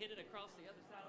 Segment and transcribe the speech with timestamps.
[0.00, 0.99] hit it across the other side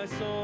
[0.00, 0.39] my soul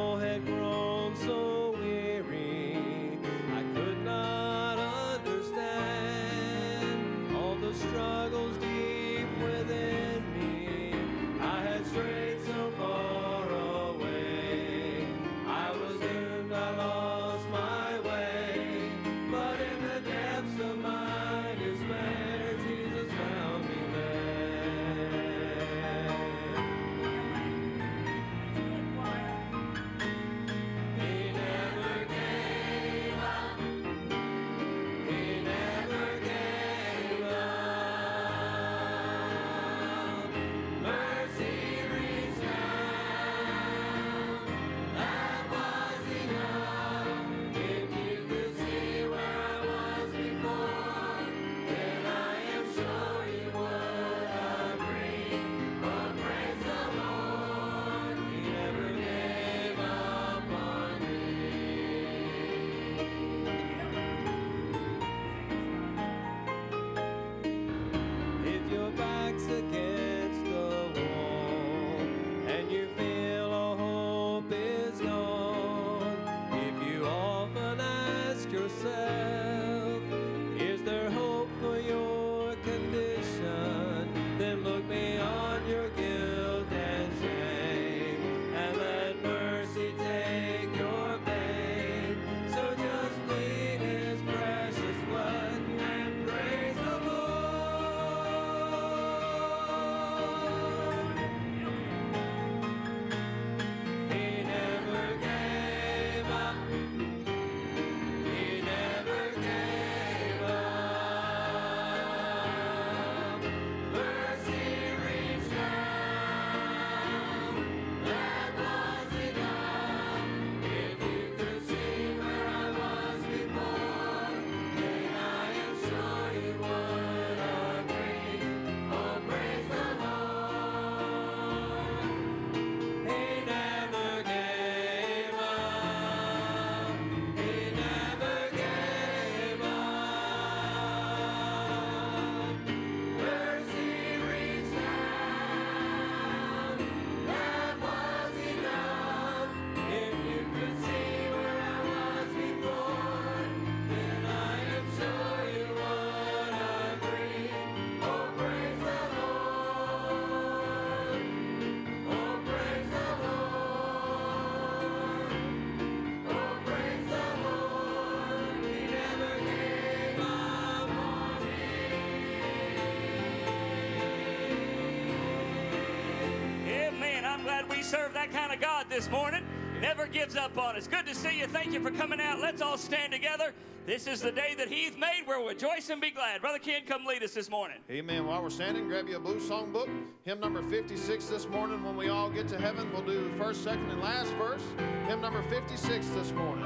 [178.96, 179.44] this morning.
[179.82, 180.88] never gives up on us.
[180.88, 181.46] Good to see you.
[181.46, 182.40] Thank you for coming out.
[182.40, 183.52] Let's all stand together.
[183.84, 185.25] This is the day that He's made.
[185.28, 186.40] We'll rejoice and be glad.
[186.40, 187.76] Brother Ken, come lead us this morning.
[187.90, 188.26] Amen.
[188.26, 189.90] While we're standing, grab you a blue song book.
[190.25, 191.84] Hymn number 56 this morning.
[191.84, 194.62] When we all get to heaven, we'll do first, second, and last verse.
[195.08, 196.65] Hymn number 56 this morning.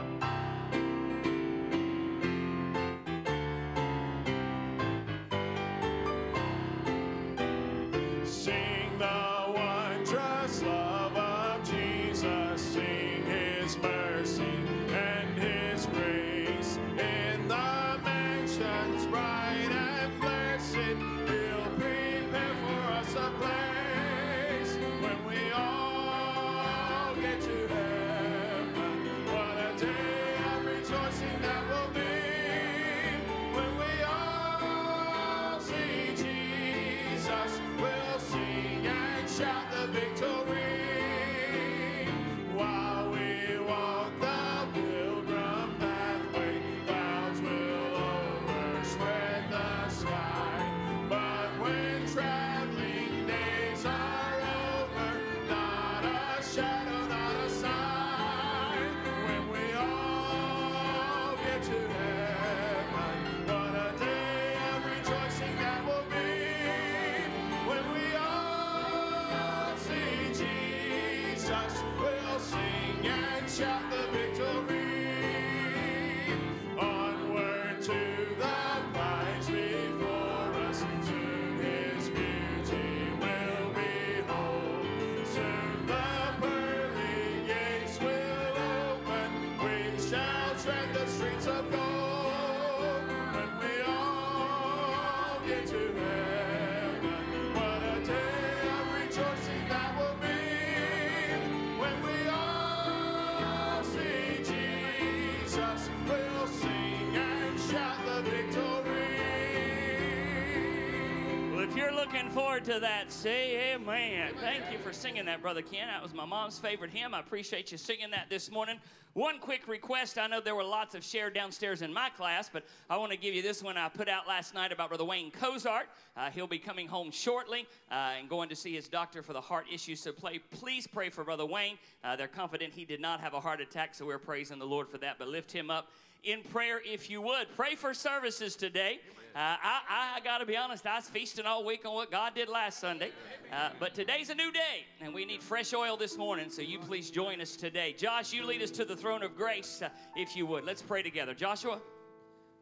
[112.13, 114.33] Looking forward to that, say amen.
[114.41, 115.87] Thank you for singing that, Brother Ken.
[115.87, 117.15] That was my mom's favorite hymn.
[117.15, 118.81] I appreciate you singing that this morning.
[119.13, 120.19] One quick request.
[120.19, 123.19] I know there were lots of shared downstairs in my class, but I want to
[123.19, 125.87] give you this one I put out last night about Brother Wayne Cozart.
[126.17, 129.41] Uh, he'll be coming home shortly uh, and going to see his doctor for the
[129.41, 130.01] heart issues.
[130.01, 131.79] So play, please pray for Brother Wayne.
[132.03, 134.89] Uh, they're confident he did not have a heart attack, so we're praising the Lord
[134.89, 135.17] for that.
[135.17, 135.93] But lift him up
[136.25, 137.47] in prayer if you would.
[137.57, 139.01] Pray for services today.
[139.35, 142.35] Uh, I, I got to be honest, I was feasting all week on what God
[142.35, 143.13] did last Sunday.
[143.53, 146.81] Uh, but today's a new day, and we need fresh oil this morning, so you
[146.81, 147.95] please join us today.
[147.97, 150.65] Josh, you lead us to the throne of grace, uh, if you would.
[150.65, 151.33] Let's pray together.
[151.33, 151.81] Joshua?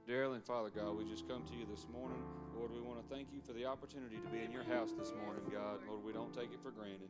[0.06, 2.18] Dear Heavenly Father, God, we just come to you this morning.
[2.54, 5.12] Lord, we want to thank you for the opportunity to be in your house this
[5.24, 5.80] morning, God.
[5.88, 7.08] Lord, we don't take it for granted.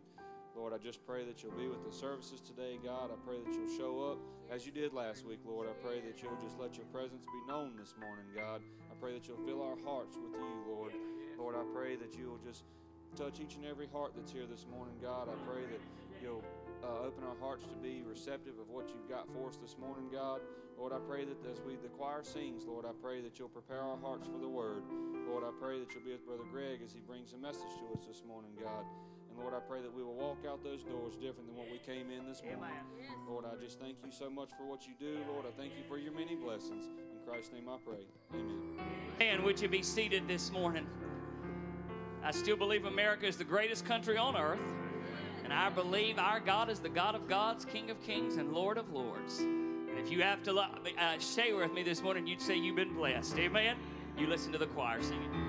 [0.58, 3.14] Lord, I just pray that you'll be with the services today, God.
[3.14, 4.18] I pray that you'll show up
[4.50, 5.68] as you did last week, Lord.
[5.70, 8.60] I pray that you'll just let your presence be known this morning, God.
[8.90, 10.92] I pray that you'll fill our hearts with you, Lord.
[11.38, 12.64] Lord, I pray that you'll just
[13.14, 15.30] touch each and every heart that's here this morning, God.
[15.30, 15.78] I pray that
[16.18, 16.42] you'll
[16.82, 20.10] uh, open our hearts to be receptive of what you've got for us this morning,
[20.10, 20.40] God.
[20.74, 23.80] Lord, I pray that as we the choir sings, Lord, I pray that you'll prepare
[23.80, 24.82] our hearts for the word.
[25.30, 27.94] Lord, I pray that you'll be with Brother Greg as he brings a message to
[27.94, 28.82] us this morning, God.
[29.38, 31.78] And Lord, I pray that we will walk out those doors different than what we
[31.78, 32.74] came in this morning.
[33.28, 35.18] Lord, I just thank you so much for what you do.
[35.32, 36.86] Lord, I thank you for your many blessings.
[36.86, 38.04] In Christ's name I pray.
[38.34, 39.34] Amen.
[39.34, 40.88] And would you be seated this morning?
[42.24, 44.58] I still believe America is the greatest country on earth.
[45.44, 48.76] And I believe our God is the God of gods, King of kings, and Lord
[48.76, 49.38] of lords.
[49.38, 50.66] And if you have to lo-
[50.98, 53.38] uh, stay with me this morning, you'd say you've been blessed.
[53.38, 53.76] Amen?
[54.18, 55.47] You listen to the choir singing.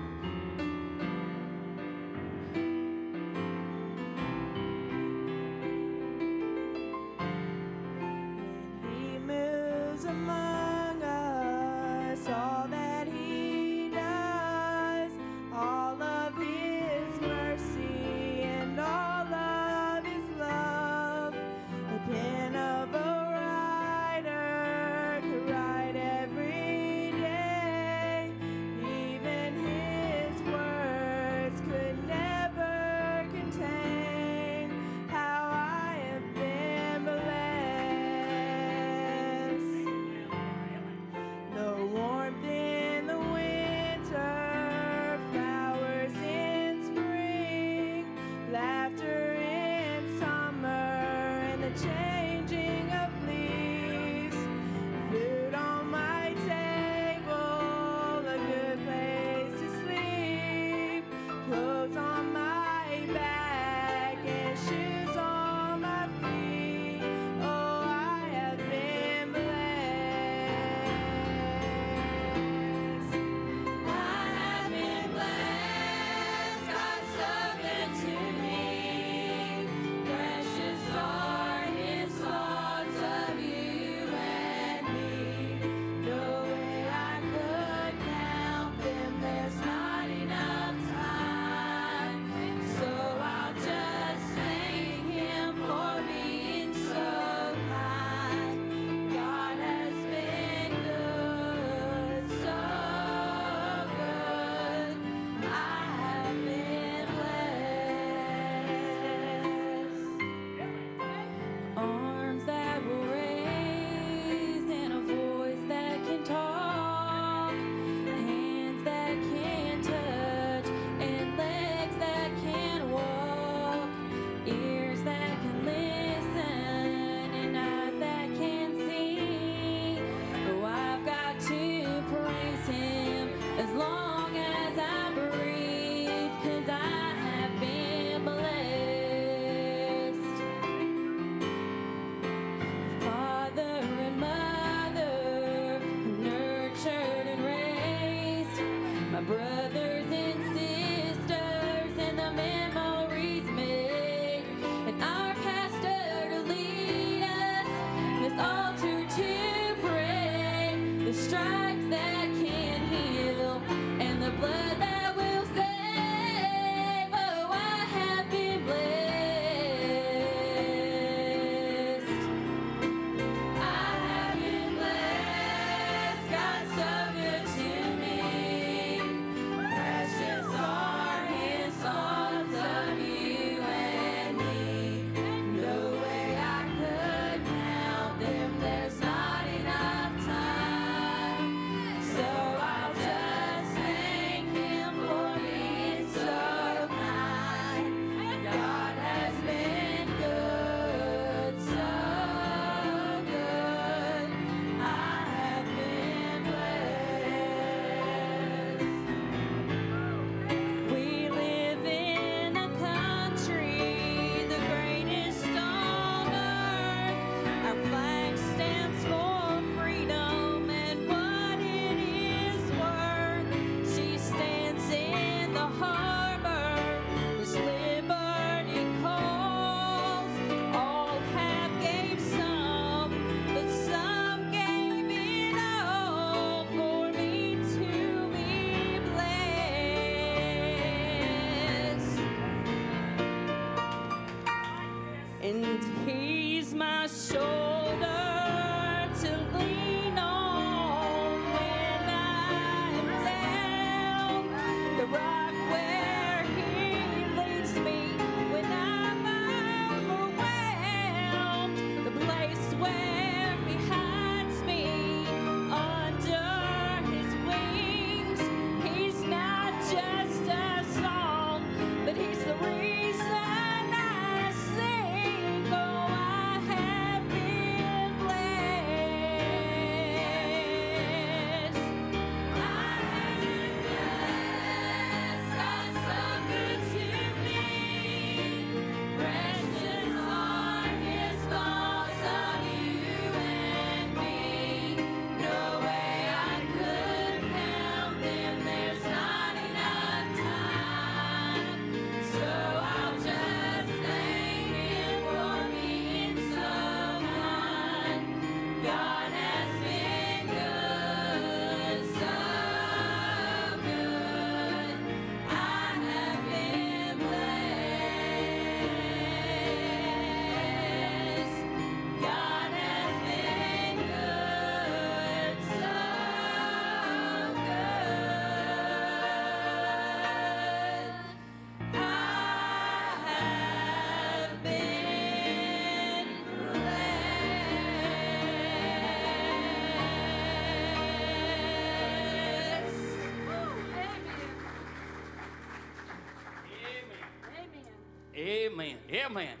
[349.30, 349.56] Amen.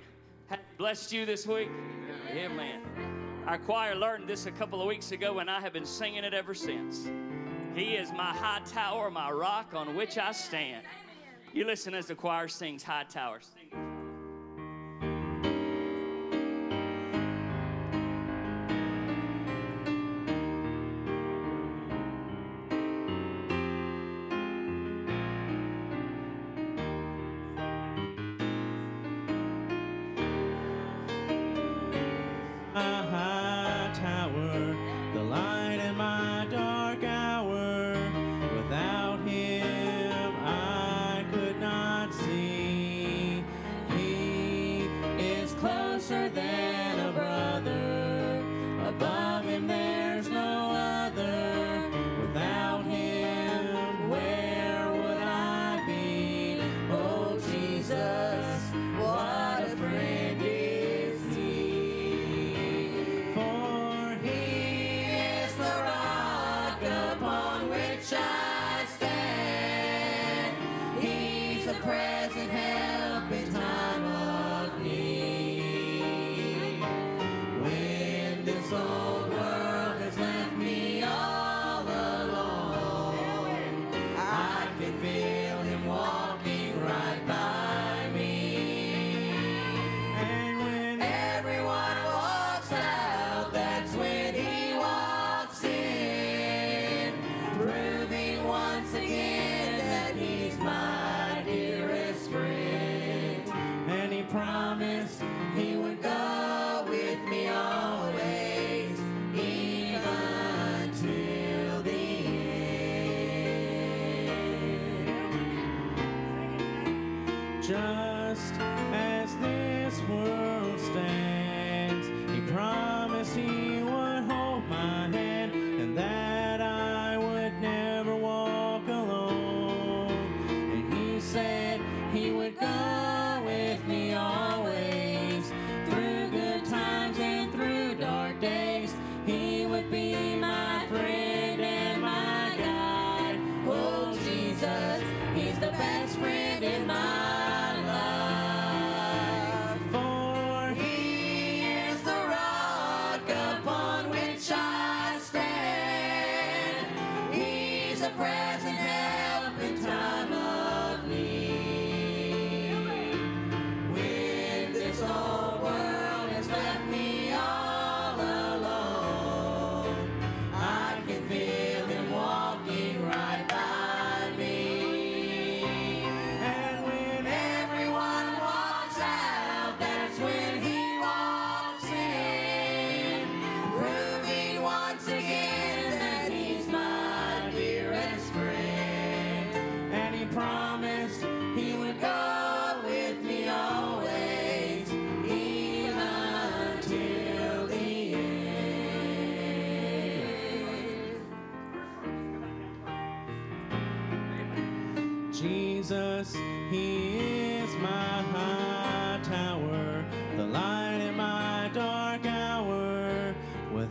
[0.78, 1.68] Blessed you this week.
[2.32, 2.80] Amen.
[3.46, 6.34] Our choir learned this a couple of weeks ago, and I have been singing it
[6.34, 7.08] ever since.
[7.76, 10.84] He is my high tower, my rock on which I stand.
[11.52, 13.54] You listen as the choir sings High Towers."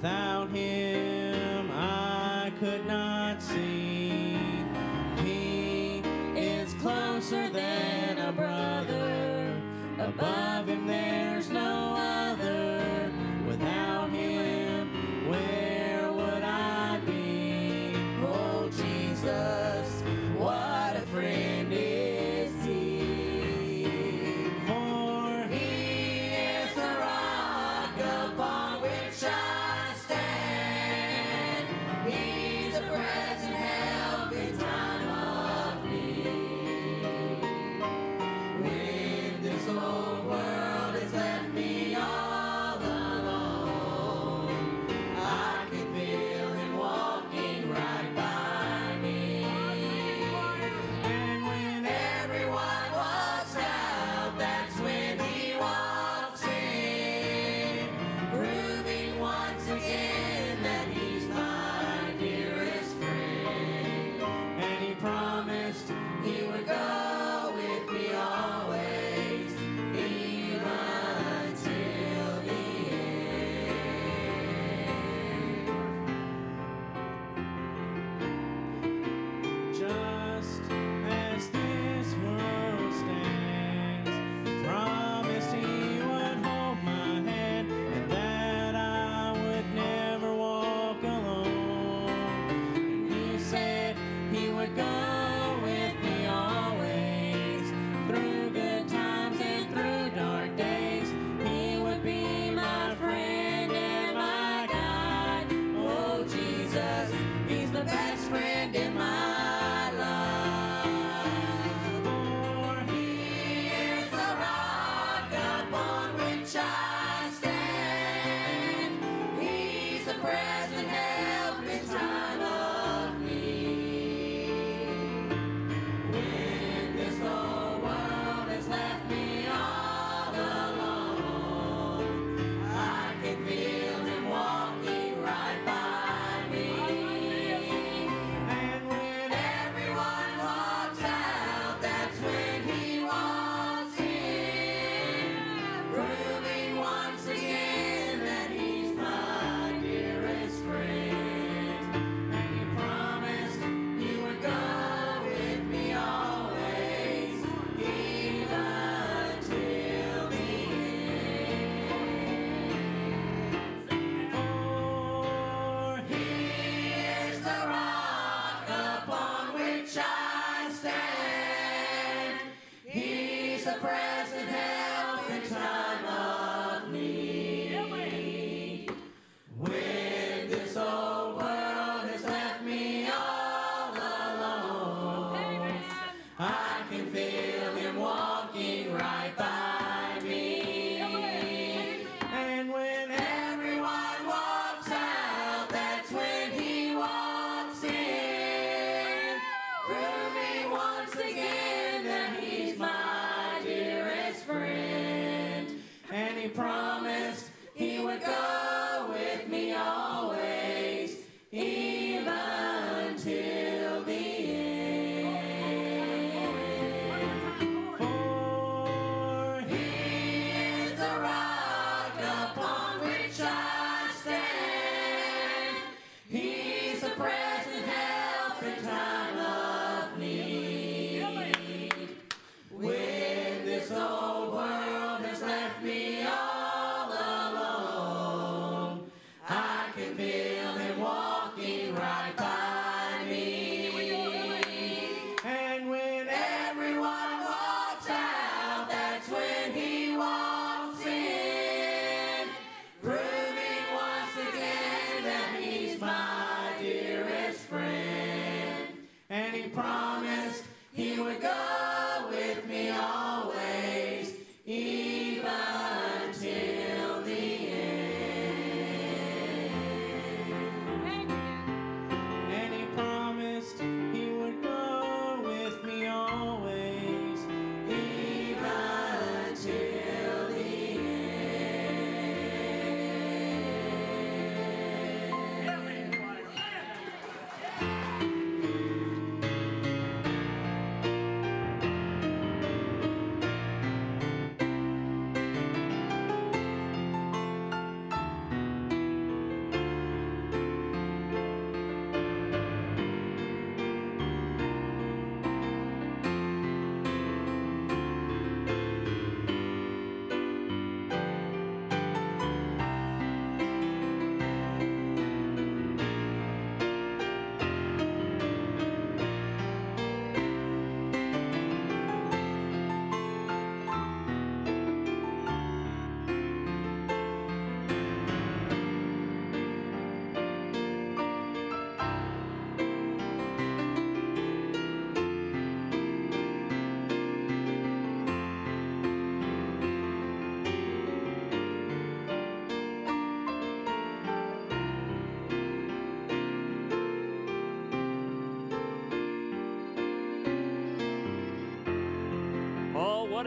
[0.02, 4.38] Without him, I could not see.
[5.26, 6.02] He
[6.38, 9.62] is closer than a brother
[10.00, 10.79] above him.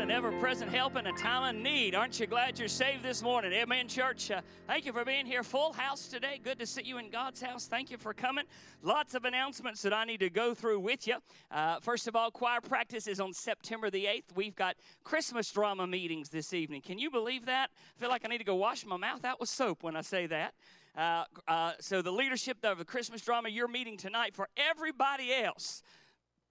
[0.03, 1.95] An ever present help in a time of need.
[1.95, 3.53] Aren't you glad you're saved this morning?
[3.53, 4.33] Amen, church.
[4.33, 5.45] Uh, thank you for being here.
[5.45, 6.41] Full house today.
[6.43, 7.69] Good to see you in God's house.
[7.69, 8.45] Thank you for coming.
[8.83, 11.19] Lots of announcements that I need to go through with you.
[11.53, 14.35] Uh, first of all, choir practice is on September the 8th.
[14.35, 16.81] We've got Christmas drama meetings this evening.
[16.81, 17.71] Can you believe that?
[17.97, 20.01] I feel like I need to go wash my mouth out with soap when I
[20.01, 20.55] say that.
[20.97, 25.83] Uh, uh, so, the leadership of the Christmas drama, you're meeting tonight for everybody else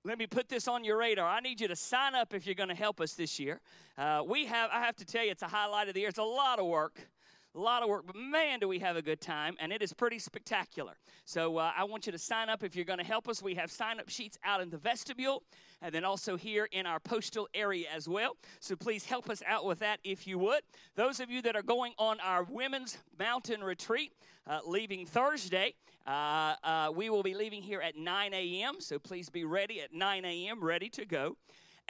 [0.04, 1.28] let me put this on your radar.
[1.28, 3.62] I need you to sign up if you're going to help us this year.
[3.98, 6.10] Uh, we have, I have to tell you, it's a highlight of the year.
[6.10, 7.08] It's a lot of work,
[7.54, 9.92] a lot of work, but man, do we have a good time, and it is
[9.92, 10.94] pretty spectacular.
[11.26, 13.42] So uh, I want you to sign up if you're going to help us.
[13.42, 15.44] We have sign up sheets out in the vestibule,
[15.82, 18.38] and then also here in our postal area as well.
[18.62, 20.62] So please help us out with that if you would.
[20.96, 24.14] Those of you that are going on our women's mountain retreat,
[24.48, 25.74] uh, leaving Thursday,
[26.08, 28.76] uh, uh, we will be leaving here at 9 a.m.
[28.80, 31.36] So please be ready at 9 a.m., ready to go.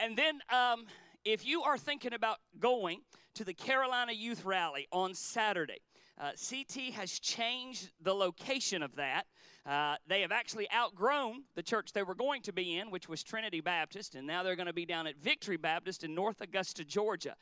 [0.00, 0.86] And then, um,
[1.24, 3.00] if you are thinking about going
[3.34, 5.80] to the Carolina Youth Rally on Saturday,
[6.18, 9.26] Uh, CT has changed the location of that.
[9.64, 13.22] Uh, they have actually outgrown the church they were going to be in, which was
[13.22, 16.84] Trinity Baptist, and now they're going to be down at Victory Baptist in North Augusta,
[16.84, 17.34] Georgia.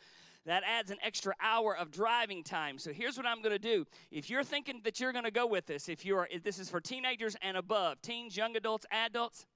[0.47, 2.79] That adds an extra hour of driving time.
[2.79, 3.87] So here's what I'm going to do.
[4.11, 6.71] If you're thinking that you're going to go with this, if you're if this is
[6.71, 9.47] for teenagers and above, teens, young adults, adults,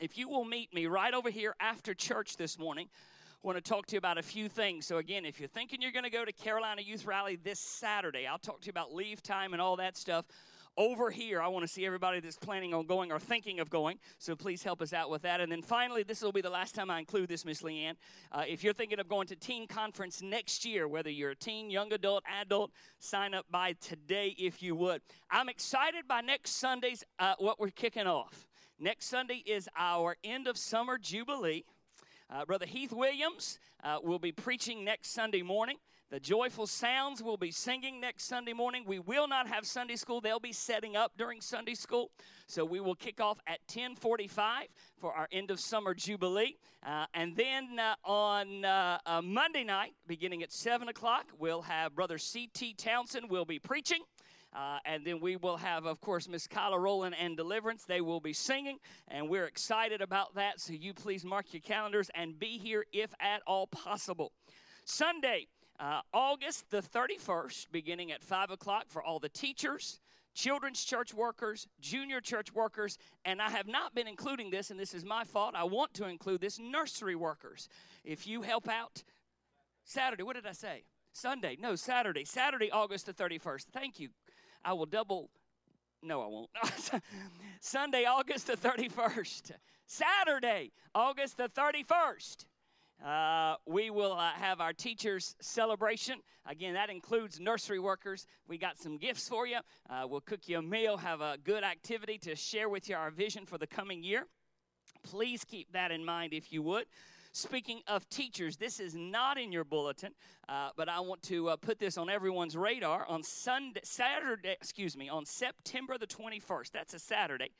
[0.00, 2.88] if you will meet me right over here after church this morning,
[3.42, 4.86] want to talk to you about a few things.
[4.86, 8.26] So, again, if you're thinking you're going to go to Carolina Youth Rally this Saturday,
[8.26, 10.26] I'll talk to you about leave time and all that stuff.
[10.76, 13.98] Over here, I want to see everybody that's planning on going or thinking of going.
[14.18, 15.40] So please help us out with that.
[15.40, 17.94] And then finally, this will be the last time I include this, Miss Leanne.
[18.30, 21.68] Uh, if you're thinking of going to teen conference next year, whether you're a teen,
[21.68, 22.70] young adult, adult,
[23.00, 25.02] sign up by today if you would.
[25.32, 28.46] I'm excited by next Sunday's uh, what we're kicking off.
[28.78, 31.64] Next Sunday is our end of summer jubilee.
[32.30, 35.76] Uh, Brother Heath Williams uh, will be preaching next Sunday morning.
[36.10, 38.84] The Joyful Sounds will be singing next Sunday morning.
[38.86, 40.20] We will not have Sunday school.
[40.20, 42.10] They'll be setting up during Sunday school.
[42.46, 46.56] So we will kick off at 1045 for our end of summer jubilee.
[46.86, 52.18] Uh, and then uh, on uh, Monday night, beginning at 7 o'clock, we'll have Brother
[52.18, 52.74] C.T.
[52.74, 54.00] Townsend will be preaching.
[54.58, 57.84] Uh, and then we will have, of course, Miss Kyla Rowland and Deliverance.
[57.84, 60.58] They will be singing, and we're excited about that.
[60.58, 64.32] So you please mark your calendars and be here if at all possible.
[64.84, 65.46] Sunday,
[65.78, 70.00] uh, August the 31st, beginning at 5 o'clock for all the teachers,
[70.34, 74.92] children's church workers, junior church workers, and I have not been including this, and this
[74.92, 75.54] is my fault.
[75.54, 77.68] I want to include this nursery workers.
[78.04, 79.04] If you help out
[79.84, 80.82] Saturday, what did I say?
[81.12, 83.66] Sunday, no, Saturday, Saturday, August the 31st.
[83.72, 84.08] Thank you.
[84.64, 85.30] I will double,
[86.02, 86.50] no, I won't.
[87.60, 89.52] Sunday, August the 31st.
[89.86, 92.44] Saturday, August the 31st.
[93.04, 96.16] Uh, we will uh, have our teachers celebration
[96.46, 100.58] again that includes nursery workers we got some gifts for you uh, we'll cook you
[100.58, 104.02] a meal have a good activity to share with you our vision for the coming
[104.02, 104.26] year
[105.04, 106.86] please keep that in mind if you would
[107.38, 110.10] Speaking of teachers, this is not in your bulletin,
[110.48, 113.06] uh, but I want to uh, put this on everyone's radar.
[113.06, 117.50] On Sunday, Saturday, excuse me, on September the 21st, that's a Saturday,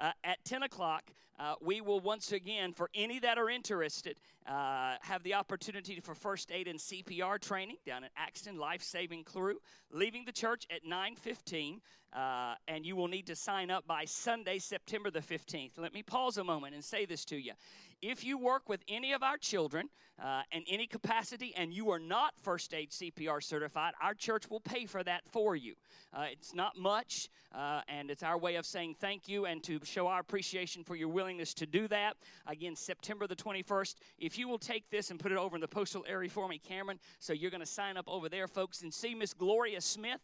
[0.00, 4.94] uh, at 10 o'clock, uh, we will once again, for any that are interested, uh,
[5.02, 9.58] have the opportunity for first aid and CPR training down at Axton Life Saving Crew,
[9.92, 11.80] leaving the church at 9:15,
[12.12, 15.78] uh, and you will need to sign up by Sunday, September the 15th.
[15.78, 17.52] Let me pause a moment and say this to you:
[18.02, 19.88] if you work with any of our children
[20.22, 24.60] uh, in any capacity and you are not first aid CPR certified, our church will
[24.60, 25.74] pay for that for you.
[26.12, 29.80] Uh, it's not much, uh, and it's our way of saying thank you and to
[29.84, 32.16] show our appreciation for your willingness to do that.
[32.46, 33.94] Again, September the 21st.
[34.18, 36.58] If you will take this and put it over in the postal area for me,
[36.58, 40.20] Cameron, so you're going to sign up over there, folks, and see Miss Gloria Smith.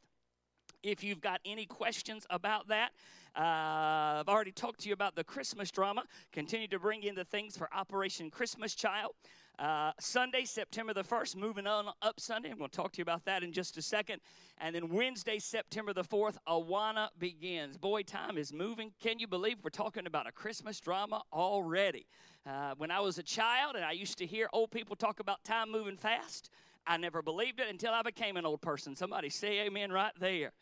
[0.82, 2.92] If you've got any questions about that,
[3.36, 6.04] uh, I've already talked to you about the Christmas drama.
[6.32, 9.12] Continue to bring in the things for Operation Christmas Child.
[9.58, 12.50] Uh, Sunday, September the 1st, moving on up Sunday.
[12.50, 14.20] I'm going to talk to you about that in just a second.
[14.58, 17.76] And then Wednesday, September the 4th, Awana begins.
[17.76, 18.92] Boy, time is moving.
[19.00, 22.06] Can you believe we're talking about a Christmas drama already?
[22.46, 25.42] Uh, when I was a child and I used to hear old people talk about
[25.44, 26.50] time moving fast,
[26.86, 28.94] I never believed it until I became an old person.
[28.96, 30.52] Somebody say amen right there.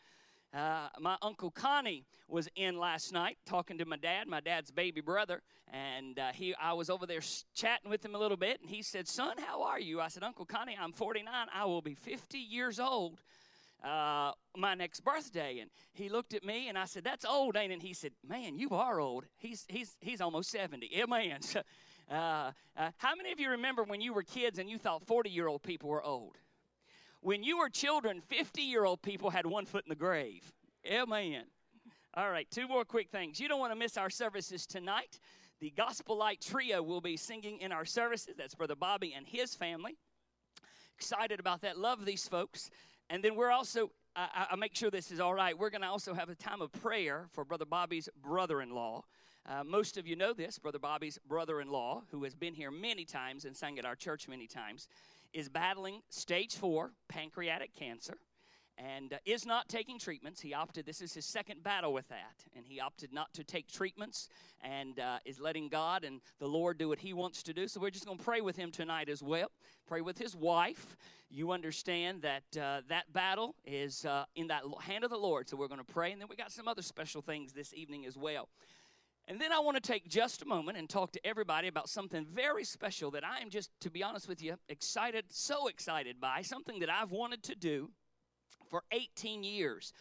[0.53, 5.01] Uh, my uncle Connie was in last night talking to my dad, my dad's baby
[5.01, 7.21] brother, and uh, he I was over there
[7.55, 10.21] chatting with him a little bit, and he said, "Son, how are you?" I said,
[10.21, 11.47] "Uncle Connie, I'm 49.
[11.51, 13.19] I will be 50 years old."
[13.83, 17.71] Uh, my next birthday, and he looked at me and I said, "That's old, ain't
[17.71, 19.25] it?" And he said, "Man, you are old.
[19.37, 20.89] He's he's he's almost 70.
[20.91, 21.61] Yeah, man." So,
[22.11, 25.29] uh, uh, how many of you remember when you were kids and you thought 40
[25.29, 26.37] year old people were old?
[27.23, 30.51] When you were children, 50 year old people had one foot in the grave.
[30.85, 31.45] Amen.
[32.15, 33.39] All right, two more quick things.
[33.39, 35.21] You don't want to miss our services tonight.
[35.61, 38.35] The Gospel Light Trio will be singing in our services.
[38.37, 39.95] That's Brother Bobby and his family.
[40.97, 41.79] Excited about that.
[41.79, 42.69] Love these folks.
[43.09, 45.87] And then we're also, I, I make sure this is all right, we're going to
[45.87, 49.05] also have a time of prayer for Brother Bobby's brother in law.
[49.47, 52.71] Uh, most of you know this, Brother Bobby's brother in law, who has been here
[52.71, 54.89] many times and sang at our church many times
[55.33, 58.17] is battling stage four pancreatic cancer
[58.77, 60.41] and uh, is not taking treatments.
[60.41, 63.71] He opted, this is his second battle with that, and he opted not to take
[63.71, 64.29] treatments
[64.61, 67.67] and uh, is letting God and the Lord do what he wants to do.
[67.67, 69.51] So we're just going to pray with him tonight as well.
[69.87, 70.95] Pray with his wife.
[71.29, 75.49] You understand that uh, that battle is uh, in that hand of the Lord.
[75.49, 78.05] So we're going to pray, and then we got some other special things this evening
[78.05, 78.49] as well.
[79.27, 82.25] And then I want to take just a moment and talk to everybody about something
[82.25, 86.41] very special that I am just, to be honest with you, excited, so excited by,
[86.41, 87.89] something that I've wanted to do
[88.69, 89.93] for 18 years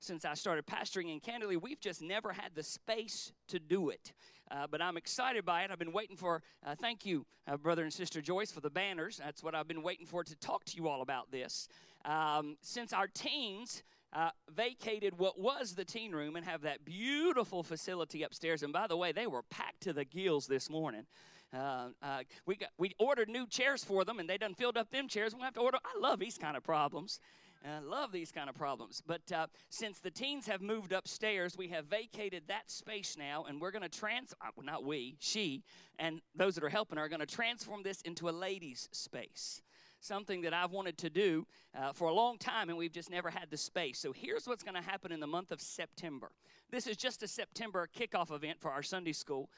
[0.00, 4.12] since I started pastoring in Candley, we've just never had the space to do it.
[4.50, 5.70] Uh, but I'm excited by it.
[5.70, 9.20] I've been waiting for, uh, thank you, uh, Brother and Sister Joyce, for the banners.
[9.22, 11.68] That's what I've been waiting for to talk to you all about this.
[12.04, 17.62] Um, since our teens uh, vacated what was the teen room and have that beautiful
[17.62, 21.06] facility upstairs, and by the way, they were packed to the gills this morning.
[21.52, 24.90] Uh, uh, we got we ordered new chairs for them, and they done filled up
[24.90, 25.34] them chairs.
[25.34, 25.78] We have to order.
[25.84, 27.20] I love these kind of problems.
[27.64, 29.02] I love these kind of problems.
[29.06, 33.60] But uh, since the teens have moved upstairs, we have vacated that space now, and
[33.60, 35.62] we're going to trans uh, not we, she,
[35.98, 39.62] and those that are helping are going to transform this into a ladies' space.
[40.00, 41.46] Something that I've wanted to do
[41.78, 43.98] uh, for a long time, and we've just never had the space.
[43.98, 46.30] So here's what's going to happen in the month of September.
[46.70, 49.50] This is just a September kickoff event for our Sunday school.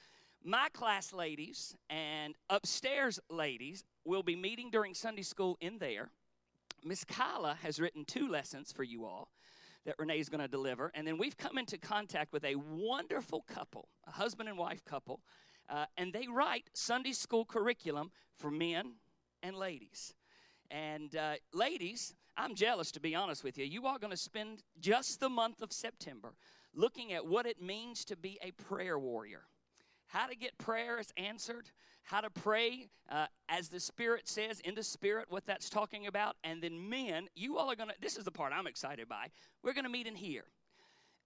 [0.44, 6.10] My class ladies and upstairs ladies will be meeting during Sunday school in there
[6.84, 9.28] Miss Kyla has written two lessons for you all
[9.84, 10.90] that Renee is going to deliver.
[10.94, 15.20] And then we've come into contact with a wonderful couple, a husband and wife couple,
[15.68, 18.94] uh, and they write Sunday school curriculum for men
[19.42, 20.14] and ladies.
[20.72, 23.64] And uh, ladies, I'm jealous to be honest with you.
[23.66, 26.34] You are going to spend just the month of September
[26.74, 29.42] looking at what it means to be a prayer warrior,
[30.06, 31.70] how to get prayers answered,
[32.04, 36.36] how to pray uh, as the Spirit says, in the Spirit, what that's talking about.
[36.42, 39.26] And then, men, you all are going to, this is the part I'm excited by.
[39.62, 40.44] We're going to meet in here.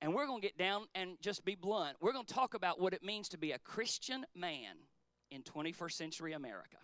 [0.03, 1.97] And we're going to get down and just be blunt.
[2.01, 4.75] We're going to talk about what it means to be a Christian man
[5.31, 6.77] in 21st century America.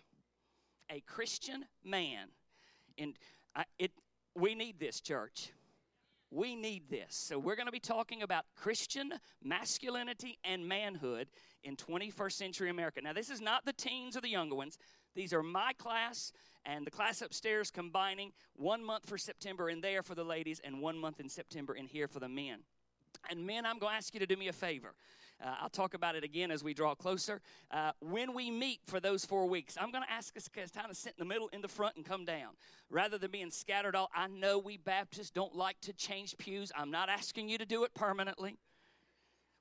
[0.89, 2.29] A Christian man.
[2.97, 3.13] In,
[3.55, 3.91] I, it,
[4.35, 5.51] we need this, church.
[6.31, 7.15] We need this.
[7.15, 11.27] So, we're going to be talking about Christian masculinity and manhood
[11.63, 13.01] in 21st century America.
[13.01, 14.77] Now, this is not the teens or the younger ones.
[15.15, 16.31] These are my class
[16.65, 20.81] and the class upstairs combining one month for September in there for the ladies and
[20.81, 22.59] one month in September in here for the men.
[23.29, 24.93] And men, I'm going to ask you to do me a favor.
[25.43, 27.41] Uh, I'll talk about it again as we draw closer.
[27.69, 30.89] Uh, when we meet for those four weeks, I'm going to ask us to kind
[30.89, 32.51] of sit in the middle, in the front, and come down.
[32.89, 36.71] Rather than being scattered all, I know we Baptists don't like to change pews.
[36.75, 38.57] I'm not asking you to do it permanently.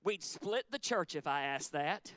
[0.04, 2.12] We'd split the church if I asked that.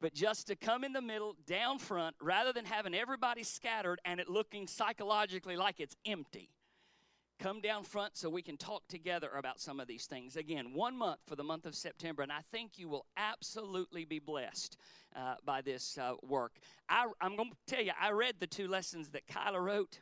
[0.00, 4.20] But just to come in the middle, down front, rather than having everybody scattered and
[4.20, 6.50] it looking psychologically like it's empty
[7.38, 10.36] come down front so we can talk together about some of these things.
[10.36, 14.18] Again, one month for the month of September, and I think you will absolutely be
[14.18, 14.76] blessed
[15.16, 16.52] uh, by this uh, work.
[16.88, 20.00] I, I'm going to tell you, I read the two lessons that Kyla wrote.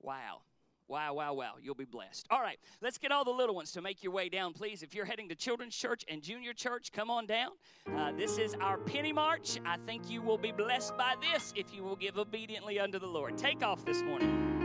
[0.00, 0.42] Wow.
[0.88, 1.52] Wow, wow, wow.
[1.60, 2.26] You'll be blessed.
[2.30, 4.82] All right, let's get all the little ones to make your way down, please.
[4.82, 7.50] If you're heading to Children's Church and Junior Church, come on down.
[7.94, 9.58] Uh, this is our penny march.
[9.66, 13.06] I think you will be blessed by this if you will give obediently unto the
[13.06, 13.36] Lord.
[13.36, 14.57] Take off this morning.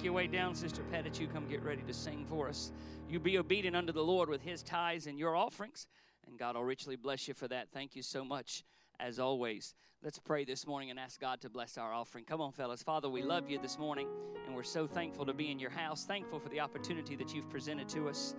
[0.00, 0.54] Make your way down.
[0.54, 2.72] Sister Pettit, you come get ready to sing for us.
[3.06, 5.86] You be obedient unto the Lord with his tithes and your offerings,
[6.26, 7.68] and God will richly bless you for that.
[7.70, 8.64] Thank you so much,
[8.98, 9.74] as always.
[10.02, 12.24] Let's pray this morning and ask God to bless our offering.
[12.24, 12.82] Come on, fellas.
[12.82, 14.08] Father, we love you this morning,
[14.46, 17.50] and we're so thankful to be in your house, thankful for the opportunity that you've
[17.50, 18.34] presented to us.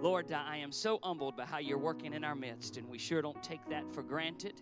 [0.00, 3.22] Lord, I am so humbled by how you're working in our midst, and we sure
[3.22, 4.60] don't take that for granted.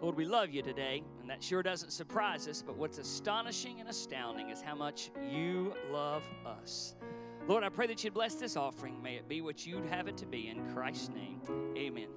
[0.00, 3.88] Lord, we love you today, and that sure doesn't surprise us, but what's astonishing and
[3.88, 6.94] astounding is how much you love us.
[7.46, 9.02] Lord, I pray that you'd bless this offering.
[9.02, 10.48] May it be what you'd have it to be.
[10.48, 11.40] In Christ's name,
[11.76, 12.08] amen.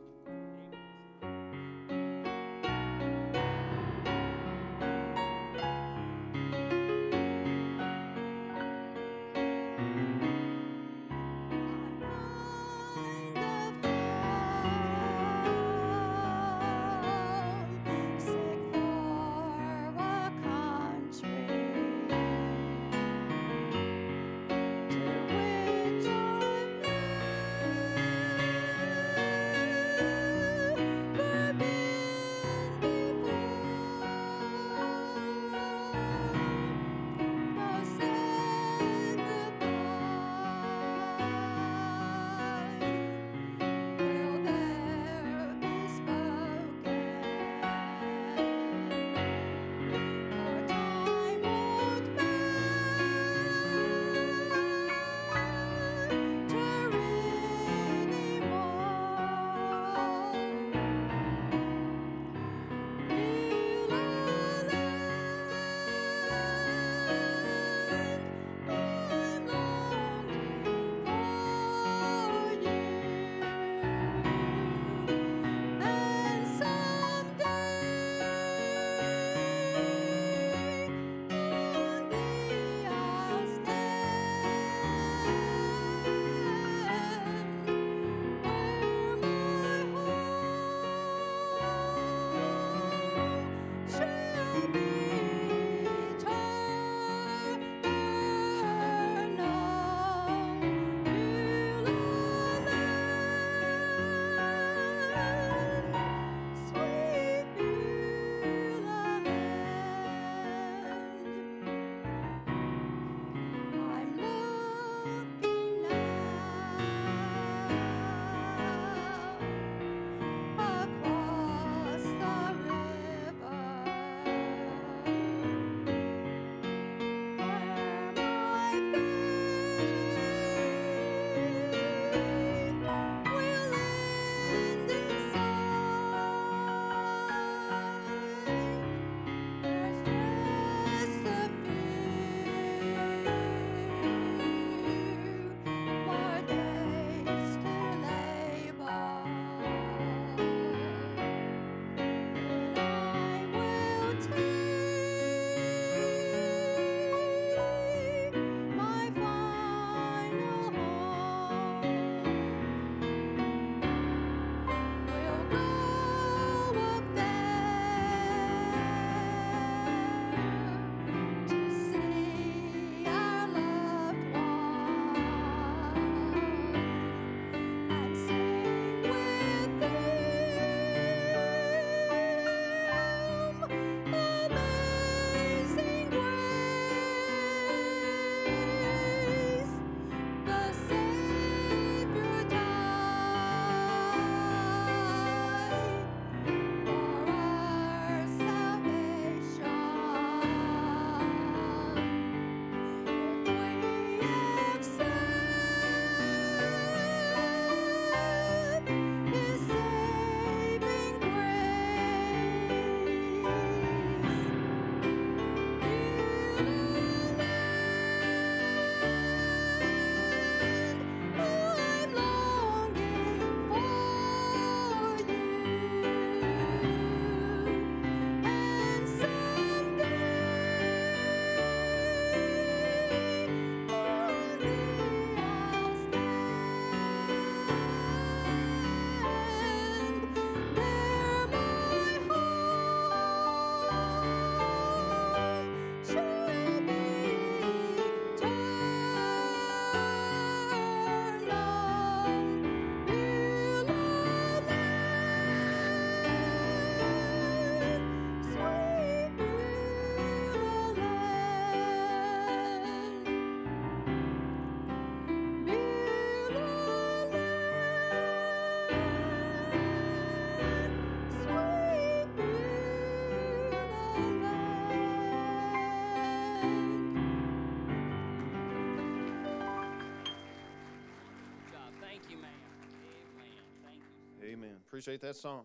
[284.94, 285.64] Appreciate that song.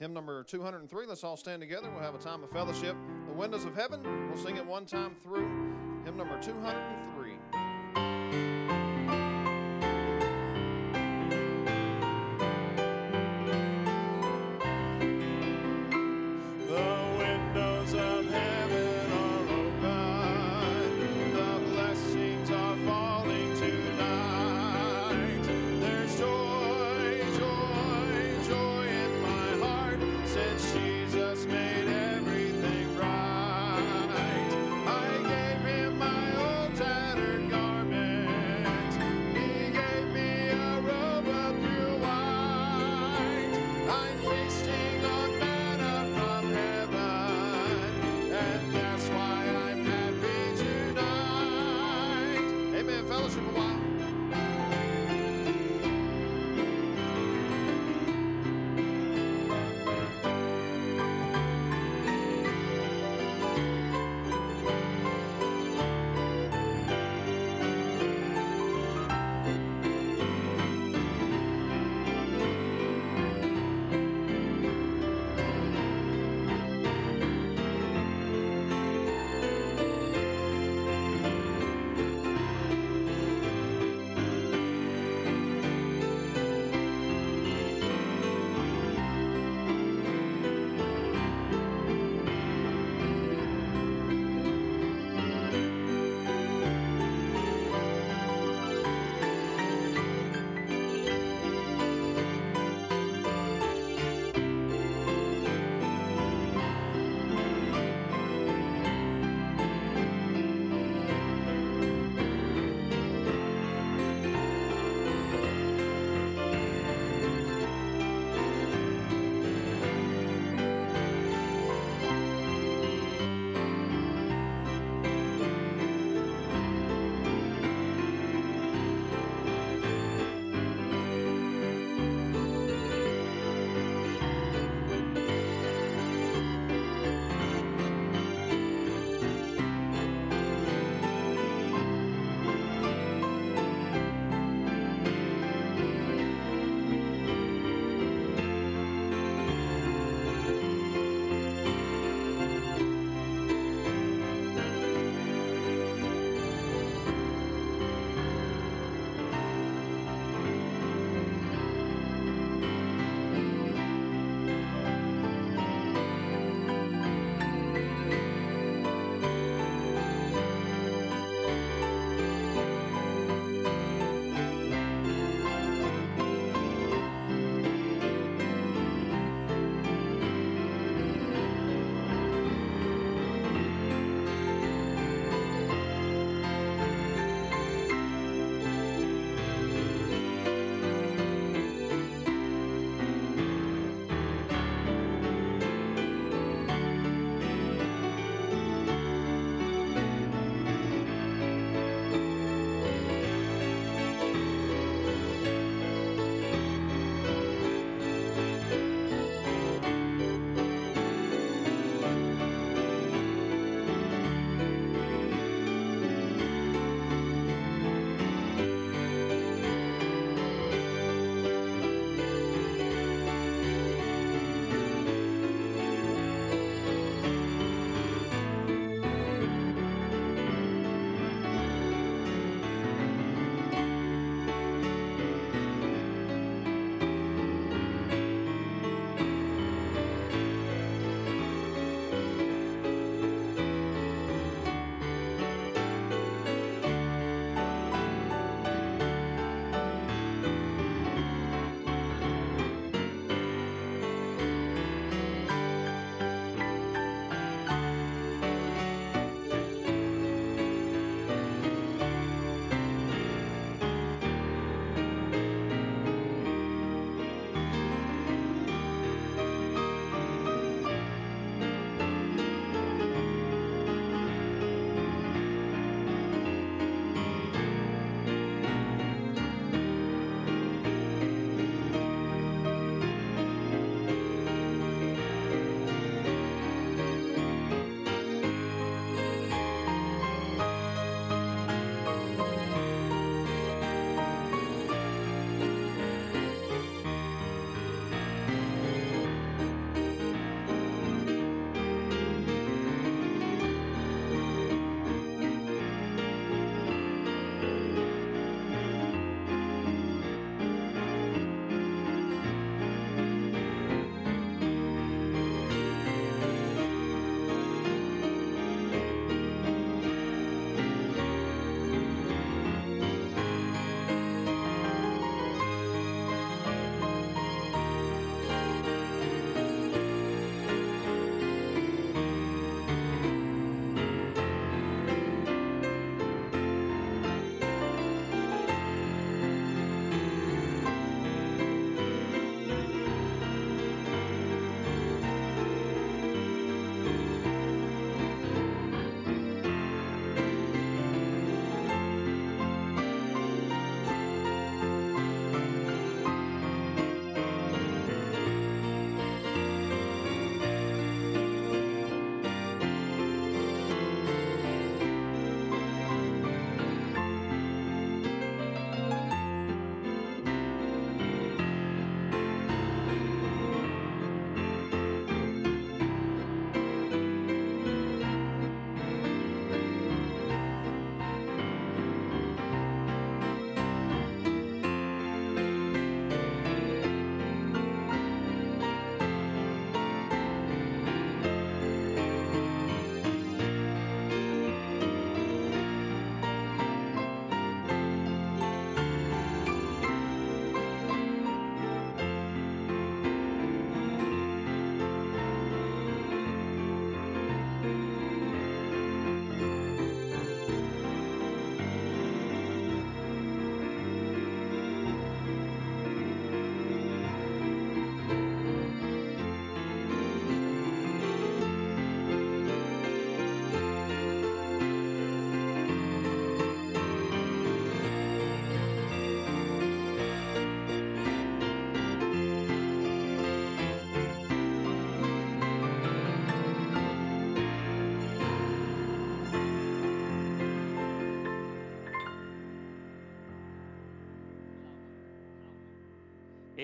[0.00, 1.06] Hymn number 203.
[1.06, 1.88] Let's all stand together.
[1.90, 2.94] We'll have a time of fellowship.
[3.26, 4.02] The windows of heaven.
[4.28, 5.48] We'll sing it one time through.
[6.04, 6.99] Hymn number 203.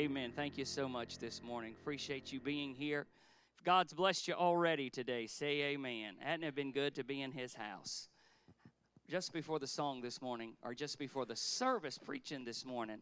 [0.06, 0.30] Amen.
[0.30, 1.74] Thank you so much this morning.
[1.82, 3.06] Appreciate you being here.
[3.58, 6.14] If God's blessed you already today, say amen.
[6.20, 8.06] Hadn't it been good to be in His house?
[9.10, 12.98] Just before the song this morning, or just before the service preaching this morning,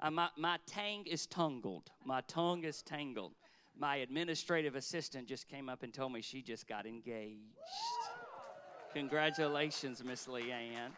[0.00, 1.88] uh, my, my tang is tangled.
[2.04, 3.34] My tongue is tangled.
[3.78, 7.44] My administrative assistant just came up and told me she just got engaged.
[8.92, 10.90] Congratulations, Miss Leanne.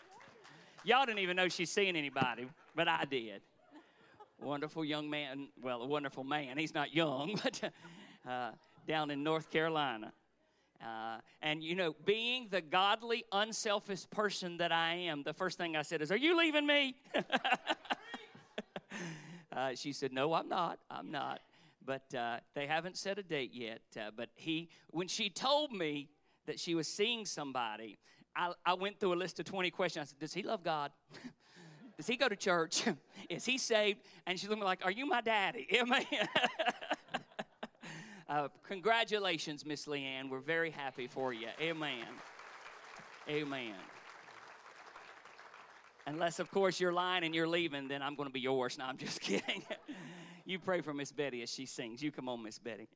[0.83, 3.43] Y'all didn't even know she's seeing anybody, but I did.
[4.41, 6.59] Wonderful young man, well, a wonderful man.
[6.59, 7.61] He's not young, but
[8.29, 8.51] uh,
[8.87, 10.13] down in North Carolina.
[10.83, 15.77] Uh, and you know, being the godly, unselfish person that I am, the first thing
[15.77, 16.97] I said is, Are you leaving me?
[19.53, 20.81] uh, she said, No, I'm not.
[20.91, 21.41] I'm not.
[21.85, 23.83] But uh, they haven't set a date yet.
[23.97, 26.09] Uh, but he, when she told me
[26.47, 27.99] that she was seeing somebody,
[28.35, 30.03] I, I went through a list of 20 questions.
[30.03, 30.91] I said, Does he love God?
[31.97, 32.85] Does he go to church?
[33.29, 34.01] Is he saved?
[34.27, 35.67] And she's me like, Are you my daddy?
[35.75, 36.05] Amen.
[38.29, 40.31] uh, congratulations, Miss Leanne.
[40.31, 41.49] We're very happy for you.
[41.61, 42.05] Amen.
[43.29, 43.75] Amen.
[46.07, 48.77] Unless, of course, you're lying and you're leaving, then I'm going to be yours.
[48.77, 49.63] No, I'm just kidding.
[50.45, 52.03] you pray for Miss Betty as she sings.
[52.03, 52.89] You come on, Miss Betty.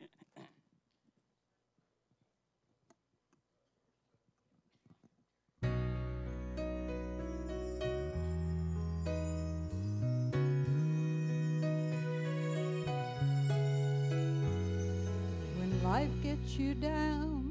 [16.59, 17.46] You down,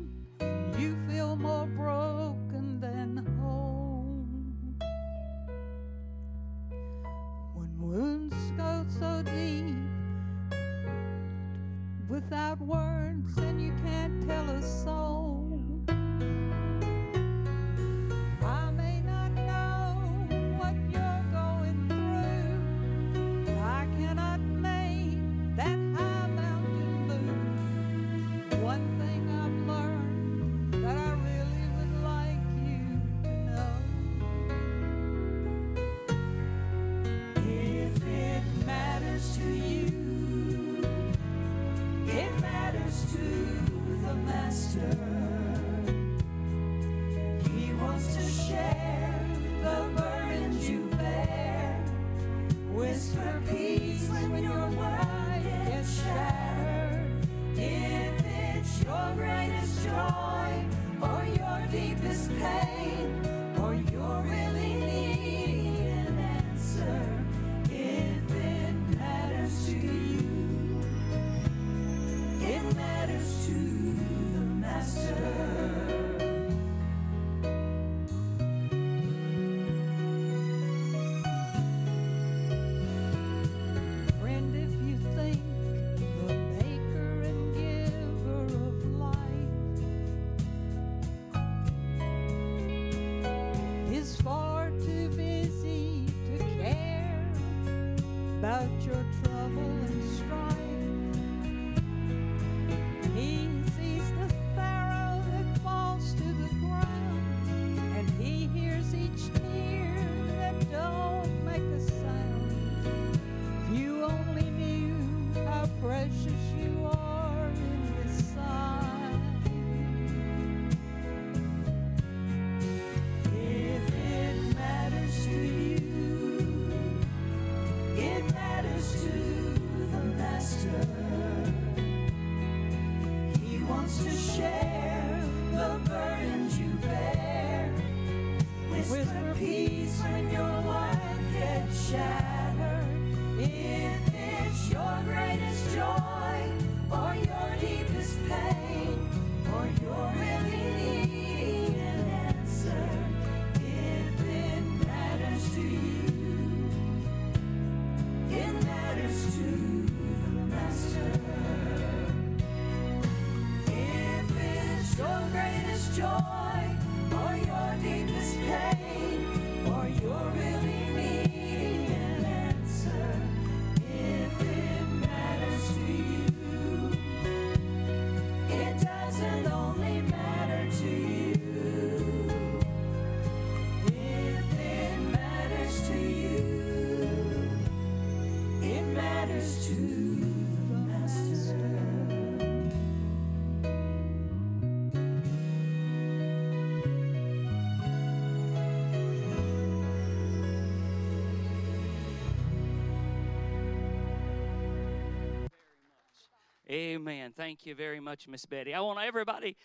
[207.38, 208.74] Thank you very much, Miss Betty.
[208.74, 209.58] I want everybody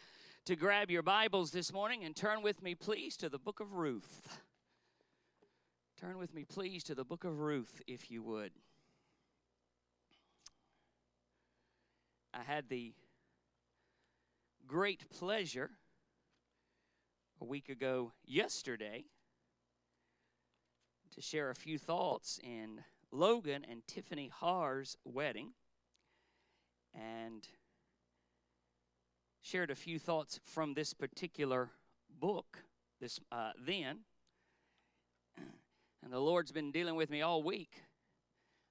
[0.44, 3.74] to grab your Bibles this morning and turn with me, please, to the book of
[3.74, 4.22] Ruth.
[6.00, 8.50] Turn with me, please, to the book of Ruth, if you would.
[12.34, 12.92] I had the
[14.66, 15.70] great pleasure
[17.40, 19.04] a week ago yesterday
[21.14, 22.80] to share a few thoughts in
[23.12, 25.52] Logan and Tiffany Haar's wedding
[26.94, 27.46] and
[29.50, 31.70] shared a few thoughts from this particular
[32.20, 32.58] book
[33.00, 33.98] this uh, then.
[36.04, 37.82] And the lord's been dealing with me all week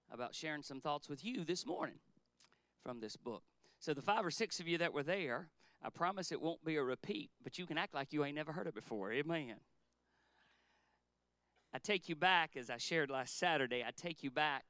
[0.09, 1.99] about sharing some thoughts with you this morning
[2.82, 3.43] from this book.
[3.80, 5.49] So the five or six of you that were there
[5.84, 8.53] i promise it won't be a repeat but you can act like you ain't never
[8.53, 9.11] heard it before.
[9.11, 9.55] Amen.
[11.73, 14.63] I take you back, as I shared last Saturday, I take you back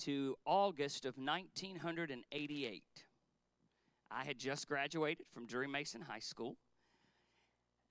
[0.00, 2.82] to August of 1988.
[4.10, 6.56] I had just graduated from Drewry Mason High School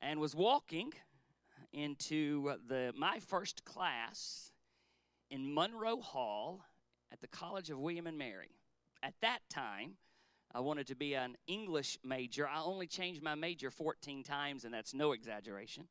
[0.01, 0.93] and was walking
[1.72, 4.51] into the my first class
[5.30, 6.61] in Monroe Hall
[7.11, 8.55] at the College of William and Mary.
[9.01, 9.93] At that time,
[10.53, 12.47] I wanted to be an English major.
[12.47, 15.88] I only changed my major 14 times, and that's no exaggeration.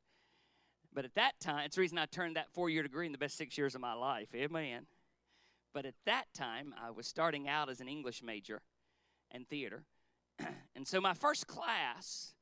[0.92, 3.18] But at that time, it's the reason I turned that four year degree in the
[3.18, 4.28] best six years of my life.
[4.34, 4.86] Amen.
[5.72, 8.62] But at that time, I was starting out as an English major
[9.30, 9.84] and theater.
[10.76, 12.34] and so my first class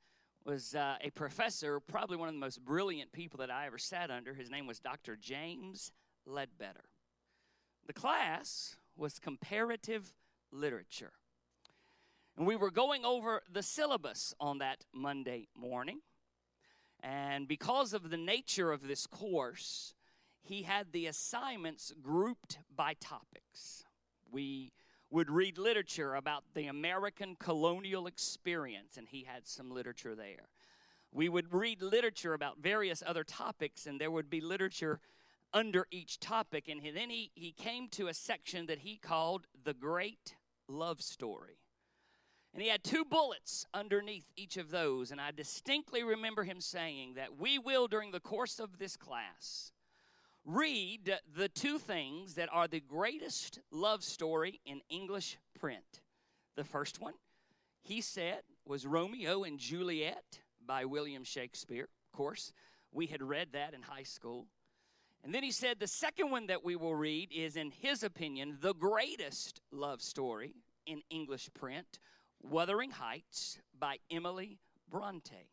[0.44, 4.10] was uh, a professor, probably one of the most brilliant people that I ever sat
[4.10, 4.32] under.
[4.32, 5.16] His name was Dr.
[5.16, 5.90] James
[6.24, 6.84] Ledbetter.
[7.86, 10.14] The class was comparative
[10.52, 11.12] literature.
[12.36, 16.00] And we were going over the syllabus on that Monday morning.
[17.02, 19.94] And because of the nature of this course,
[20.42, 23.84] he had the assignments grouped by topics.
[24.30, 24.72] We
[25.10, 30.48] would read literature about the American colonial experience, and he had some literature there.
[31.12, 35.00] We would read literature about various other topics, and there would be literature
[35.52, 36.68] under each topic.
[36.68, 40.34] And then he, he came to a section that he called the Great
[40.68, 41.58] Love Story.
[42.52, 45.10] And he had two bullets underneath each of those.
[45.10, 49.72] And I distinctly remember him saying that we will, during the course of this class,
[50.46, 56.00] read the two things that are the greatest love story in English print.
[56.56, 57.14] The first one,
[57.82, 61.88] he said, was Romeo and Juliet by William Shakespeare.
[62.12, 62.52] Of course,
[62.92, 64.46] we had read that in high school.
[65.24, 68.58] And then he said the second one that we will read is, in his opinion,
[68.60, 70.54] the greatest love story
[70.86, 71.98] in English print
[72.40, 75.50] Wuthering Heights by Emily Bronte.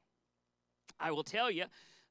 [1.00, 1.66] I will tell you,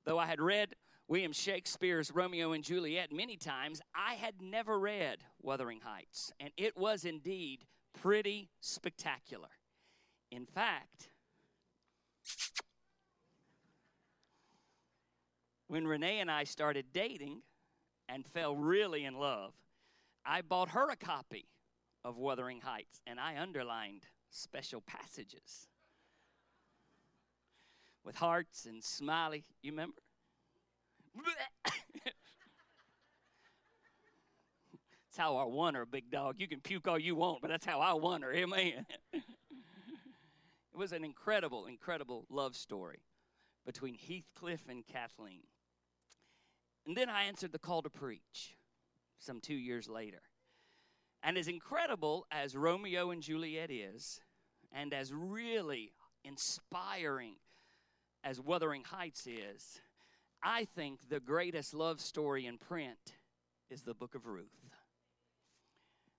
[0.05, 0.75] though I had read
[1.13, 6.75] William Shakespeare's Romeo and Juliet many times, I had never read Wuthering Heights, and it
[6.75, 9.51] was indeed pretty spectacular.
[10.31, 11.11] In fact,
[15.67, 17.43] when Renee and I started dating
[18.09, 19.53] and fell really in love,
[20.25, 21.45] I bought her a copy
[22.03, 25.69] of Wuthering Heights and I underlined special passages
[28.03, 29.45] with hearts and smiley.
[29.61, 30.01] You remember?
[35.13, 36.37] That's how I won her, big dog.
[36.39, 38.33] You can puke all you want, but that's how I won her.
[38.33, 38.87] Amen.
[39.13, 39.23] it
[40.75, 43.01] was an incredible, incredible love story
[43.67, 45.43] between Heathcliff and Kathleen.
[46.87, 48.57] And then I answered the call to preach
[49.19, 50.23] some two years later.
[51.23, 54.21] And as incredible as Romeo and Juliet is,
[54.73, 55.93] and as really
[56.25, 57.35] inspiring
[58.25, 59.81] as Wuthering Heights is,
[60.43, 63.15] I think the greatest love story in print
[63.71, 64.47] is the book of Ruth.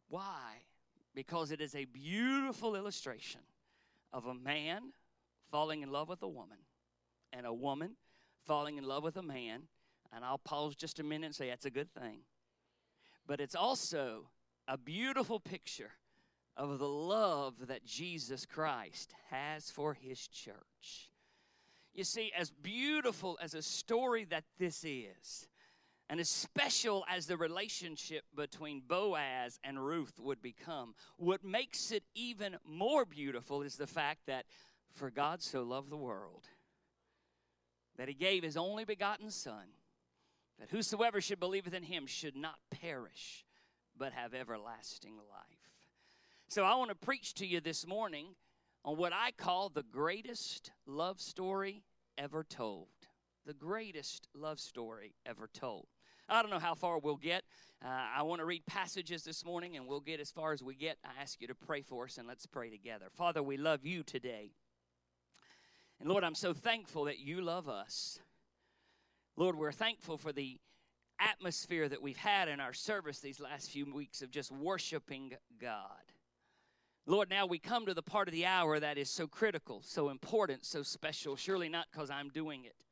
[0.08, 0.62] Why?
[1.14, 3.42] Because it is a beautiful illustration
[4.12, 4.94] of a man
[5.52, 6.60] falling in love with a woman
[7.34, 7.96] and a woman
[8.46, 9.64] falling in love with a man.
[10.16, 12.20] And I'll pause just a minute and say that's a good thing.
[13.26, 14.30] But it's also
[14.68, 15.92] a beautiful picture
[16.56, 21.10] of the love that Jesus Christ has for his church.
[21.94, 25.48] You see, as beautiful as a story that this is,
[26.10, 32.04] and as special as the relationship between Boaz and Ruth would become, what makes it
[32.16, 34.46] even more beautiful is the fact that
[34.94, 36.48] for God so loved the world
[37.98, 39.68] that he gave his only begotten Son,
[40.60, 43.46] that whosoever should believeth in him should not perish,
[43.96, 45.64] but have everlasting life.
[46.48, 48.36] So I want to preach to you this morning
[48.86, 51.84] on what I call the greatest love story
[52.18, 52.88] ever told.
[53.46, 55.88] The greatest love story ever told.
[56.30, 57.44] I don't know how far we'll get.
[57.84, 60.76] Uh, I want to read passages this morning, and we'll get as far as we
[60.76, 60.98] get.
[61.04, 63.08] I ask you to pray for us, and let's pray together.
[63.12, 64.52] Father, we love you today.
[66.00, 68.20] And Lord, I'm so thankful that you love us.
[69.36, 70.60] Lord, we're thankful for the
[71.20, 76.13] atmosphere that we've had in our service these last few weeks of just worshiping God.
[77.06, 80.10] Lord, now we come to the part of the hour that is so critical, so
[80.10, 81.36] important, so special.
[81.36, 82.86] Surely not because I'm doing it,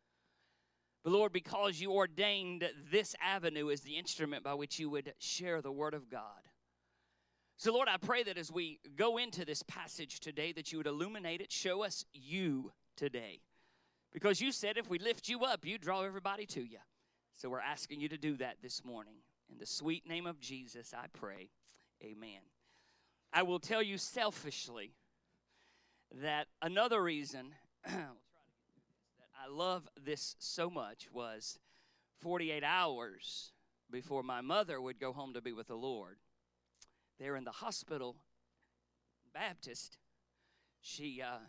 [1.03, 5.61] but Lord, because you ordained this avenue as the instrument by which you would share
[5.61, 6.41] the Word of God.
[7.57, 10.87] So, Lord, I pray that as we go into this passage today, that you would
[10.87, 13.39] illuminate it, show us you today.
[14.11, 16.79] Because you said if we lift you up, you draw everybody to you.
[17.35, 19.15] So we're asking you to do that this morning.
[19.49, 21.49] In the sweet name of Jesus, I pray.
[22.03, 22.41] Amen.
[23.33, 24.91] I will tell you selfishly
[26.21, 27.53] that another reason
[27.85, 27.95] that
[29.41, 31.57] I love this so much was
[32.19, 33.53] 48 hours
[33.89, 36.17] before my mother would go home to be with the Lord.
[37.19, 38.17] There in the hospital,
[39.33, 39.97] Baptist,
[40.81, 41.39] she, uh,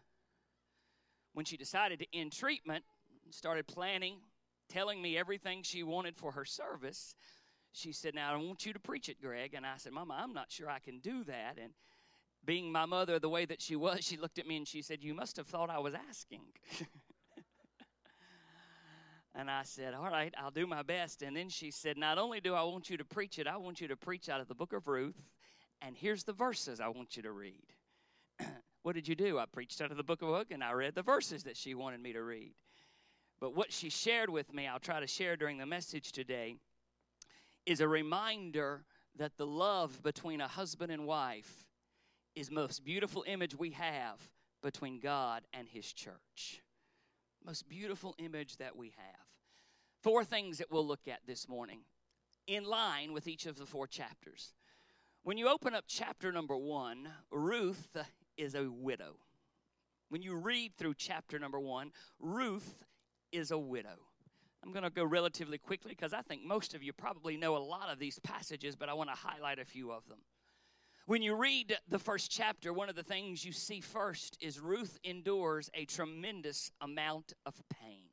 [1.33, 2.85] when she decided to end treatment,
[3.31, 4.19] started planning,
[4.69, 7.17] telling me everything she wanted for her service
[7.73, 9.55] she said, Now I want you to preach it, Greg.
[9.55, 11.59] And I said, Mama, I'm not sure I can do that.
[11.63, 11.73] And
[12.45, 15.03] being my mother the way that she was, she looked at me and she said,
[15.03, 16.43] You must have thought I was asking.
[19.35, 21.23] and I said, All right, I'll do my best.
[21.23, 23.81] And then she said, Not only do I want you to preach it, I want
[23.81, 25.21] you to preach out of the book of Ruth.
[25.81, 27.65] And here's the verses I want you to read.
[28.83, 29.39] what did you do?
[29.39, 31.75] I preached out of the book of Ruth and I read the verses that she
[31.75, 32.53] wanted me to read.
[33.41, 36.57] But what she shared with me, I'll try to share during the message today
[37.67, 38.85] is a reminder
[39.17, 41.67] that the love between a husband and wife
[42.35, 44.19] is most beautiful image we have
[44.63, 46.63] between God and his church.
[47.45, 49.27] Most beautiful image that we have.
[50.03, 51.81] Four things that we'll look at this morning
[52.47, 54.55] in line with each of the four chapters.
[55.23, 57.97] When you open up chapter number 1, Ruth
[58.37, 59.17] is a widow.
[60.09, 62.85] When you read through chapter number 1, Ruth
[63.31, 64.12] is a widow.
[64.63, 67.59] I'm going to go relatively quickly because I think most of you probably know a
[67.59, 70.19] lot of these passages, but I want to highlight a few of them.
[71.07, 75.01] When you read the first chapter, one of the things you see first is Ruth
[75.03, 78.05] endures a tremendous amount of pain.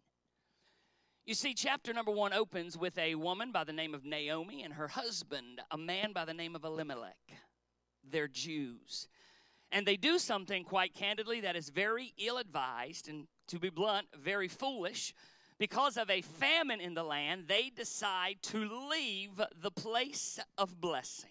[1.28, 4.74] You see, chapter number one opens with a woman by the name of Naomi and
[4.74, 7.16] her husband, a man by the name of Elimelech.
[8.04, 9.08] They're Jews.
[9.72, 14.08] And they do something, quite candidly, that is very ill advised and, to be blunt,
[14.20, 15.14] very foolish
[15.60, 21.30] because of a famine in the land, they decide to leave the place of blessing.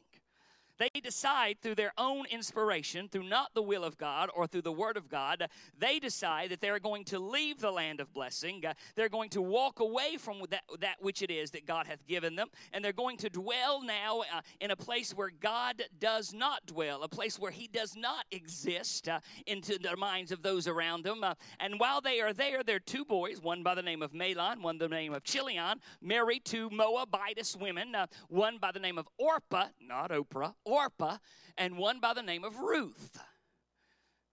[0.79, 4.73] They decide through their own inspiration, through not the will of God or through the
[4.73, 5.49] word of God,
[5.79, 8.65] they decide that they're going to leave the land of blessing.
[8.65, 12.07] Uh, they're going to walk away from that, that which it is that God hath
[12.07, 16.33] given them, and they're going to dwell now uh, in a place where God does
[16.33, 20.69] not dwell, a place where He does not exist uh, into the minds of those
[20.69, 21.25] around them.
[21.25, 24.13] Uh, and while they are there, there are two boys, one by the name of
[24.13, 28.79] Mahlon, one by the name of Chilion, married to Moabitess women, uh, one by the
[28.79, 31.19] name of Orpah, not Oprah, Orpah,
[31.57, 33.19] and one by the name of Ruth.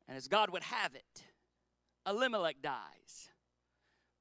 [0.07, 1.23] And as God would have it,
[2.07, 3.29] Elimelech dies,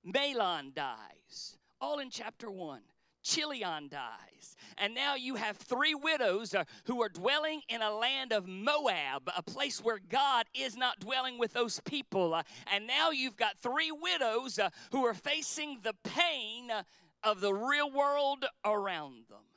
[0.07, 2.81] Mahlon dies, all in chapter 1.
[3.25, 4.55] Chilion dies.
[4.77, 9.31] And now you have three widows uh, who are dwelling in a land of Moab,
[9.35, 12.35] a place where God is not dwelling with those people.
[12.35, 16.83] Uh, and now you've got three widows uh, who are facing the pain uh,
[17.23, 19.54] of the real world around them.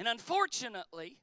[0.00, 1.18] And unfortunately,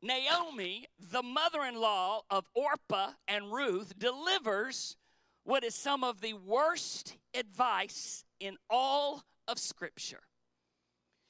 [0.00, 4.96] Naomi, the mother in law of Orpah and Ruth, delivers
[5.44, 10.22] what is some of the worst advice in all of Scripture.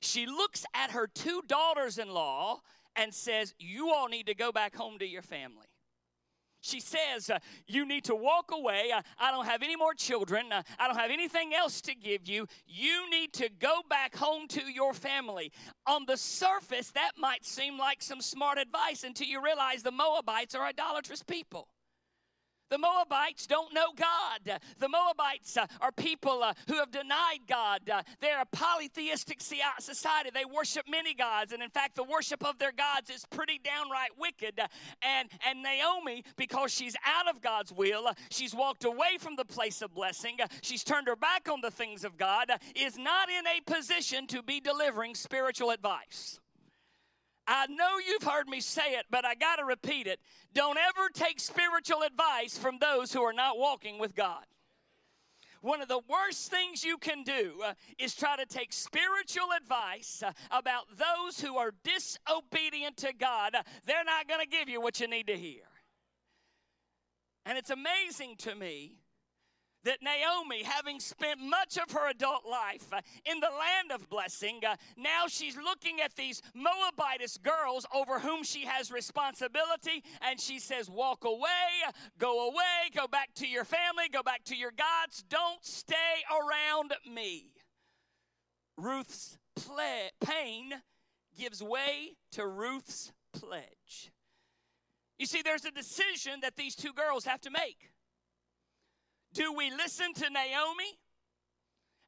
[0.02, 2.60] She looks at her two daughters in law
[2.94, 5.66] and says, You all need to go back home to your family.
[6.60, 8.90] She says, uh, You need to walk away.
[8.94, 10.52] Uh, I don't have any more children.
[10.52, 12.46] Uh, I don't have anything else to give you.
[12.66, 15.52] You need to go back home to your family.
[15.86, 20.54] On the surface, that might seem like some smart advice until you realize the Moabites
[20.54, 21.68] are idolatrous people.
[22.70, 24.60] The Moabites don't know God.
[24.78, 27.88] The Moabites uh, are people uh, who have denied God.
[27.90, 30.30] Uh, they're a polytheistic society.
[30.32, 34.10] They worship many gods, and in fact, the worship of their gods is pretty downright
[34.18, 34.60] wicked.
[35.02, 39.82] And and Naomi, because she's out of God's will, she's walked away from the place
[39.82, 40.38] of blessing.
[40.62, 42.50] She's turned her back on the things of God.
[42.76, 46.38] Is not in a position to be delivering spiritual advice.
[47.52, 50.20] I know you've heard me say it, but I got to repeat it.
[50.54, 54.44] Don't ever take spiritual advice from those who are not walking with God.
[55.60, 60.22] one of the worst things you can do uh, is try to take spiritual advice
[60.24, 63.56] uh, about those who are disobedient to God.
[63.84, 65.62] They're not going to give you what you need to hear.
[67.44, 69.00] And it's amazing to me
[69.84, 74.60] that Naomi, having spent much of her adult life uh, in the land of blessing,
[74.66, 80.58] uh, now she's looking at these Moabitess girls over whom she has responsibility, and she
[80.58, 85.24] says, Walk away, go away, go back to your family, go back to your gods,
[85.28, 85.96] don't stay
[86.30, 87.52] around me.
[88.76, 90.72] Ruth's ple- pain
[91.38, 94.10] gives way to Ruth's pledge.
[95.18, 97.89] You see, there's a decision that these two girls have to make.
[99.32, 100.98] Do we listen to Naomi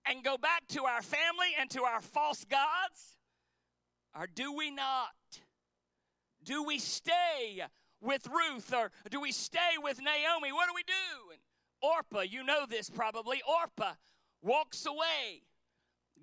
[0.06, 3.18] and go back to our family and to our false gods?
[4.18, 5.10] Or do we not?
[6.44, 7.62] Do we stay
[8.00, 10.52] with Ruth or do we stay with Naomi?
[10.52, 11.32] What do we do?
[11.32, 11.40] And
[11.82, 13.40] Orpah, you know this probably.
[13.60, 13.94] Orpah
[14.42, 15.42] walks away,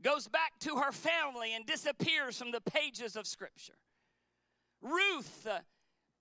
[0.01, 3.77] goes back to her family, and disappears from the pages of Scripture.
[4.81, 5.59] Ruth uh,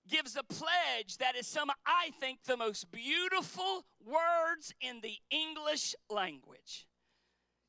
[0.09, 5.95] gives a pledge that is some, I think, the most beautiful words in the English
[6.09, 6.87] language.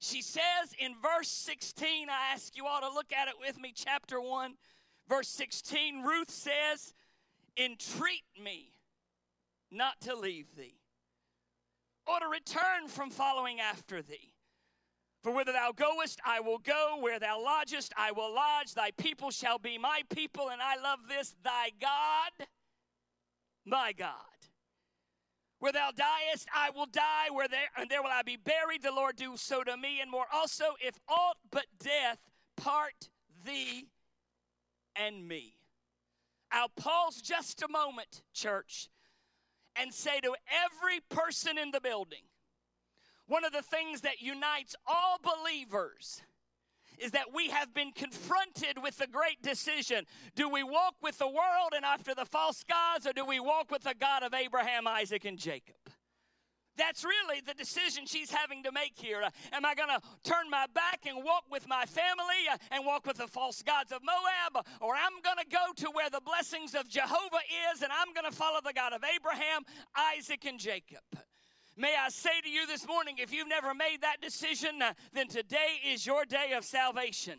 [0.01, 3.73] She says in verse 16, I ask you all to look at it with me,
[3.75, 4.55] chapter 1,
[5.09, 6.95] verse 16, Ruth says,
[7.59, 8.73] Entreat me
[9.71, 10.81] not to leave thee,
[12.07, 14.30] or to return from following after thee.
[15.23, 16.97] For whither thou goest, I will go.
[17.01, 18.75] Where thou lodgest, I will lodge.
[18.75, 20.49] Thy people shall be my people.
[20.49, 22.47] And I love this thy God,
[23.67, 24.15] my God.
[25.59, 27.29] Where thou diest, I will die.
[27.31, 28.83] Where there, and there will I be buried.
[28.83, 32.19] The Lord do so to me, and more also, if aught but death
[32.57, 33.11] part
[33.45, 33.89] thee
[34.97, 35.55] and me.
[36.51, 38.89] I'll pause just a moment, church,
[39.77, 42.23] and say to every person in the building,
[43.31, 46.21] one of the things that unites all believers
[46.99, 50.05] is that we have been confronted with the great decision.
[50.35, 53.71] Do we walk with the world and after the false gods, or do we walk
[53.71, 55.77] with the God of Abraham, Isaac, and Jacob?
[56.77, 59.23] That's really the decision she's having to make here.
[59.23, 62.85] Uh, am I going to turn my back and walk with my family uh, and
[62.85, 64.65] walk with the false gods of Moab?
[64.81, 68.31] Or I'm going to go to where the blessings of Jehovah is and I'm going
[68.31, 69.63] to follow the God of Abraham,
[70.17, 71.03] Isaac, and Jacob?
[71.81, 75.29] May I say to you this morning, if you've never made that decision, uh, then
[75.29, 77.39] today is your day of salvation.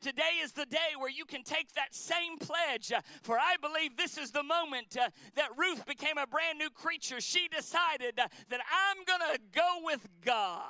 [0.00, 2.92] Today is the day where you can take that same pledge.
[2.92, 6.70] uh, for I believe this is the moment uh, that Ruth became a brand new
[6.70, 7.20] creature.
[7.20, 10.68] She decided uh, that I'm going to go with God.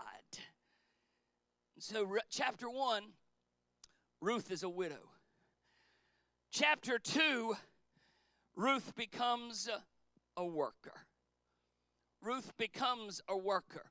[1.78, 3.02] So, chapter 1,
[4.22, 5.10] Ruth is a widow.
[6.50, 7.54] Chapter 2,
[8.56, 9.68] Ruth becomes
[10.38, 11.04] a worker.
[12.24, 13.90] Ruth becomes a worker.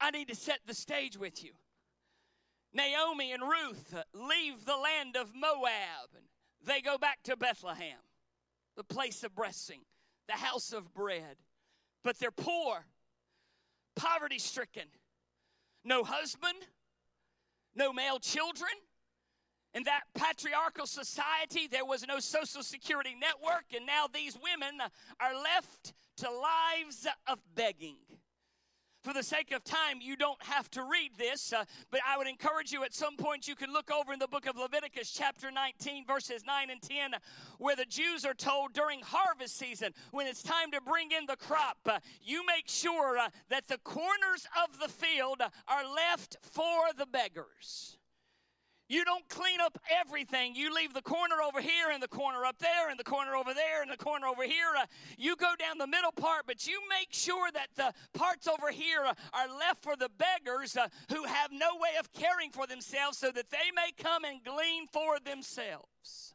[0.00, 1.52] I need to set the stage with you.
[2.74, 6.26] Naomi and Ruth leave the land of Moab and
[6.64, 7.98] they go back to Bethlehem,
[8.76, 9.80] the place of blessing,
[10.28, 11.36] the house of bread.
[12.04, 12.86] But they're poor,
[13.96, 14.86] poverty stricken,
[15.84, 16.66] no husband,
[17.74, 18.72] no male children.
[19.74, 24.80] In that patriarchal society, there was no social security network, and now these women
[25.18, 27.96] are left to lives of begging.
[29.02, 32.28] For the sake of time, you don't have to read this, uh, but I would
[32.28, 35.50] encourage you at some point you can look over in the book of Leviticus, chapter
[35.50, 37.14] 19, verses 9 and 10,
[37.58, 41.34] where the Jews are told during harvest season, when it's time to bring in the
[41.34, 46.92] crop, uh, you make sure uh, that the corners of the field are left for
[46.96, 47.98] the beggars.
[48.92, 50.54] You don't clean up everything.
[50.54, 53.54] You leave the corner over here and the corner up there and the corner over
[53.54, 54.66] there and the corner over here.
[54.78, 54.84] Uh,
[55.16, 59.02] you go down the middle part, but you make sure that the parts over here
[59.06, 63.16] uh, are left for the beggars uh, who have no way of caring for themselves
[63.16, 66.34] so that they may come and glean for themselves.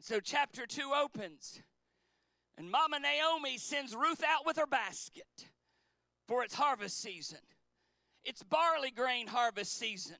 [0.00, 1.62] So, chapter 2 opens,
[2.58, 5.46] and Mama Naomi sends Ruth out with her basket
[6.26, 7.38] for its harvest season.
[8.24, 10.16] It's barley grain harvest season.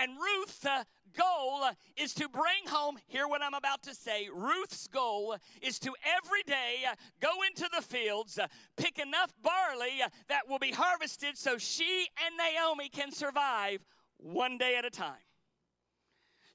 [0.00, 0.84] And Ruth's uh,
[1.16, 1.64] goal
[1.96, 4.28] is to bring home, hear what I'm about to say.
[4.32, 8.46] Ruth's goal is to every day uh, go into the fields, uh,
[8.76, 13.80] pick enough barley that will be harvested so she and Naomi can survive
[14.18, 15.27] one day at a time.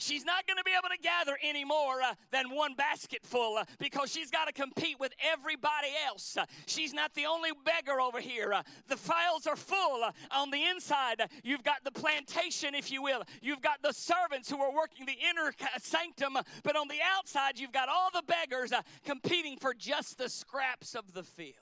[0.04, 3.58] She's not going to be able to gather any more uh, than one basket full
[3.58, 6.36] uh, because she's got to compete with everybody else.
[6.36, 8.52] Uh, she's not the only beggar over here.
[8.52, 11.22] Uh, the files are full uh, on the inside.
[11.42, 13.24] you've got the plantation, if you will.
[13.42, 17.58] You've got the servants who are working the inner sanctum, uh, but on the outside,
[17.58, 18.74] you've got all the beggars
[19.06, 21.56] competing for just the scraps of the field.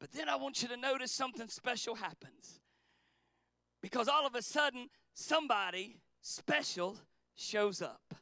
[0.00, 2.60] But then I want you to notice something special happens.
[3.82, 6.96] Because all of a sudden, somebody special
[7.40, 8.14] shows up.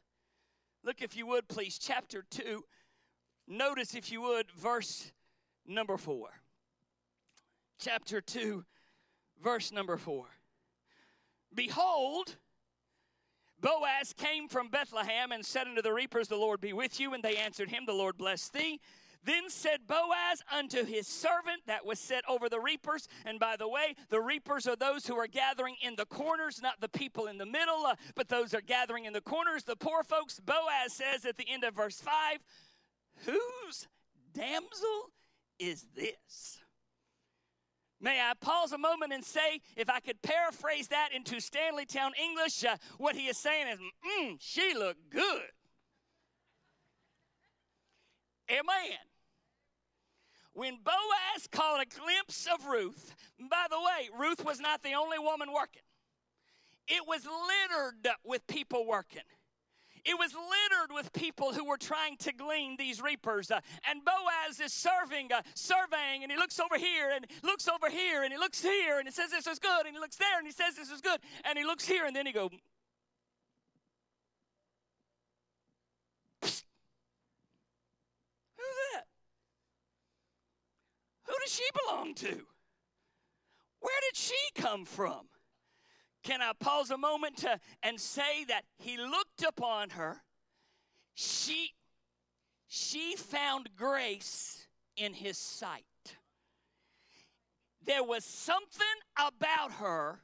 [0.83, 2.63] Look, if you would, please, chapter 2.
[3.47, 5.11] Notice, if you would, verse
[5.67, 6.29] number 4.
[7.79, 8.63] Chapter 2,
[9.43, 10.25] verse number 4.
[11.53, 12.35] Behold,
[13.61, 17.13] Boaz came from Bethlehem and said unto the reapers, The Lord be with you.
[17.13, 18.79] And they answered him, The Lord bless thee.
[19.23, 23.07] Then said Boaz unto his servant that was set over the reapers.
[23.25, 26.79] And by the way, the reapers are those who are gathering in the corners, not
[26.79, 30.03] the people in the middle, uh, but those are gathering in the corners, the poor
[30.03, 30.39] folks.
[30.39, 32.39] Boaz says at the end of verse 5,
[33.25, 33.87] Whose
[34.33, 35.11] damsel
[35.59, 36.59] is this?
[38.01, 42.63] May I pause a moment and say, if I could paraphrase that into Stanleytown English,
[42.63, 45.51] uh, what he is saying is, mm, she looked good.
[48.49, 48.97] Amen.
[50.59, 53.15] When Boaz caught a glimpse of Ruth,
[53.49, 55.83] by the way, Ruth was not the only woman working,
[56.85, 59.21] it was littered with people working.
[60.03, 63.51] It was littered with people who were trying to glean these reapers.
[63.51, 67.89] Uh, and Boaz is serving, uh, surveying, and he looks over here and looks over
[67.89, 70.39] here and he looks here and he says this is good and he looks there
[70.39, 72.49] and he says this is good and he looks here and then he goes,
[76.43, 76.63] Psst.
[78.57, 79.05] Who's that?
[81.28, 82.45] Who does she belong to?
[83.79, 85.27] Where did she come from?
[86.23, 90.17] Can I pause a moment to, and say that he looked upon her?
[91.13, 91.71] She,
[92.67, 94.67] she found grace
[94.97, 95.85] in his sight.
[97.85, 98.85] There was something
[99.17, 100.19] about her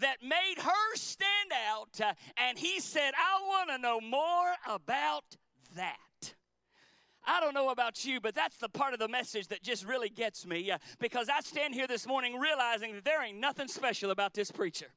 [0.00, 5.24] that made her stand out, uh, and he said, I want to know more about
[5.76, 5.96] that.
[7.26, 10.08] I don't know about you, but that's the part of the message that just really
[10.08, 14.10] gets me uh, because I stand here this morning realizing that there ain't nothing special
[14.10, 14.88] about this preacher.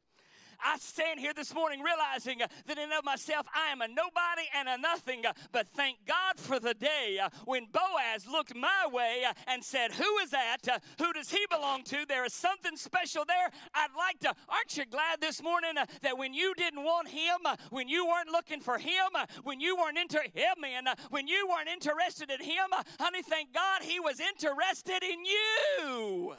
[0.63, 4.67] I stand here this morning realizing that in of myself I am a nobody and
[4.67, 9.33] a nothing, but thank God for the day uh, when Boaz looked my way uh,
[9.47, 10.67] and said, Who is that?
[10.67, 12.05] Uh, who does he belong to?
[12.07, 13.49] There is something special there.
[13.73, 17.37] I'd like to, aren't you glad this morning that when you didn't want him,
[17.69, 19.09] when you weren't looking for him,
[19.43, 22.67] when you weren't inter- him man, when you weren't interested in him,
[22.99, 26.35] honey, thank God he was interested in you.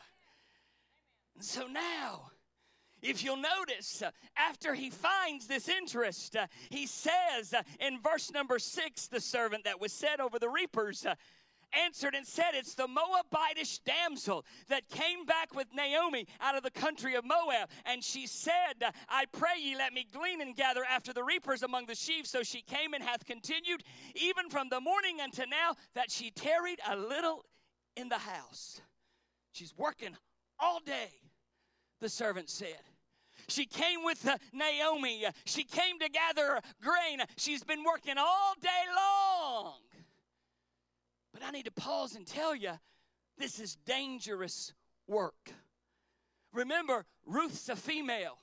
[1.34, 2.30] And so now,
[3.02, 8.32] if you'll notice, uh, after he finds this interest, uh, he says uh, in verse
[8.32, 11.06] number six, the servant that was set over the reapers
[11.72, 16.70] answered and said, It's the Moabitish damsel that came back with Naomi out of the
[16.70, 17.68] country of Moab.
[17.84, 21.86] And she said, I pray ye, let me glean and gather after the reapers among
[21.86, 22.30] the sheaves.
[22.30, 23.82] So she came and hath continued,
[24.14, 27.44] even from the morning unto now, that she tarried a little
[27.96, 28.80] in the house.
[29.52, 30.16] She's working
[30.58, 31.27] all day
[32.00, 32.80] the servant said.
[33.48, 35.24] She came with uh, Naomi.
[35.44, 37.20] She came to gather grain.
[37.36, 39.74] She's been working all day long.
[41.32, 42.72] But I need to pause and tell you
[43.38, 44.72] this is dangerous
[45.06, 45.52] work.
[46.52, 48.38] Remember, Ruth's a female.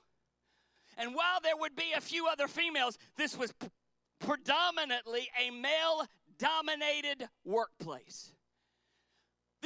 [0.98, 3.68] And while there would be a few other females, this was p-
[4.18, 6.06] predominantly a male
[6.38, 8.32] dominated workplace.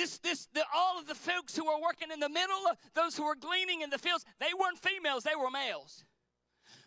[0.00, 2.56] This, this, the, all of the folks who were working in the middle,
[2.94, 6.06] those who were gleaning in the fields, they weren't females, they were males.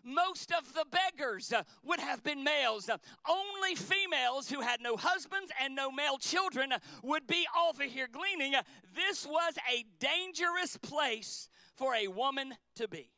[0.03, 2.90] Most of the beggars uh, would have been males.
[2.90, 2.98] Uh,
[3.30, 8.07] only females who had no husbands and no male children uh, would be over here
[8.11, 8.56] gleaning.
[8.95, 13.11] This was a dangerous place for a woman to be.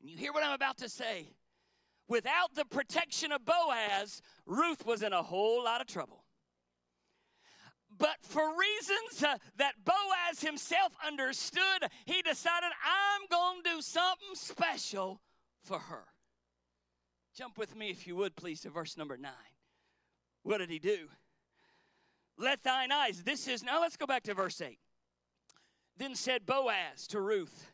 [0.00, 1.28] And you hear what I'm about to say?
[2.08, 6.19] Without the protection of Boaz, Ruth was in a whole lot of trouble.
[8.00, 14.34] But for reasons uh, that Boaz himself understood, he decided, I'm going to do something
[14.34, 15.20] special
[15.62, 16.04] for her.
[17.36, 19.32] Jump with me, if you would, please, to verse number nine.
[20.42, 21.08] What did he do?
[22.38, 24.78] Let thine eyes, this is, now let's go back to verse 8.
[25.98, 27.70] Then said Boaz to Ruth,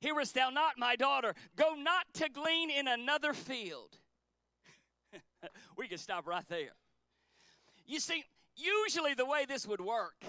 [0.00, 1.34] Hearest thou not, my daughter?
[1.54, 3.96] Go not to glean in another field.
[5.78, 6.72] we can stop right there.
[7.86, 8.24] You see,
[8.56, 10.22] Usually, the way this would work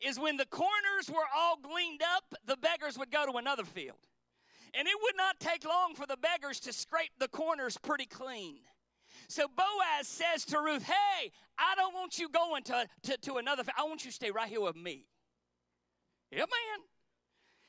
[0.00, 3.98] is when the corners were all gleaned up, the beggars would go to another field.
[4.74, 8.58] And it would not take long for the beggars to scrape the corners pretty clean.
[9.28, 13.64] So Boaz says to Ruth, Hey, I don't want you going to, to, to another
[13.64, 13.74] field.
[13.78, 15.06] I want you to stay right here with me.
[16.30, 16.84] Yeah, man.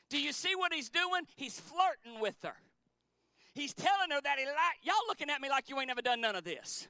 [0.10, 1.24] Do you see what he's doing?
[1.36, 2.56] He's flirting with her.
[3.54, 6.22] He's telling her that he like y'all looking at me like you ain't never done
[6.22, 6.88] none of this.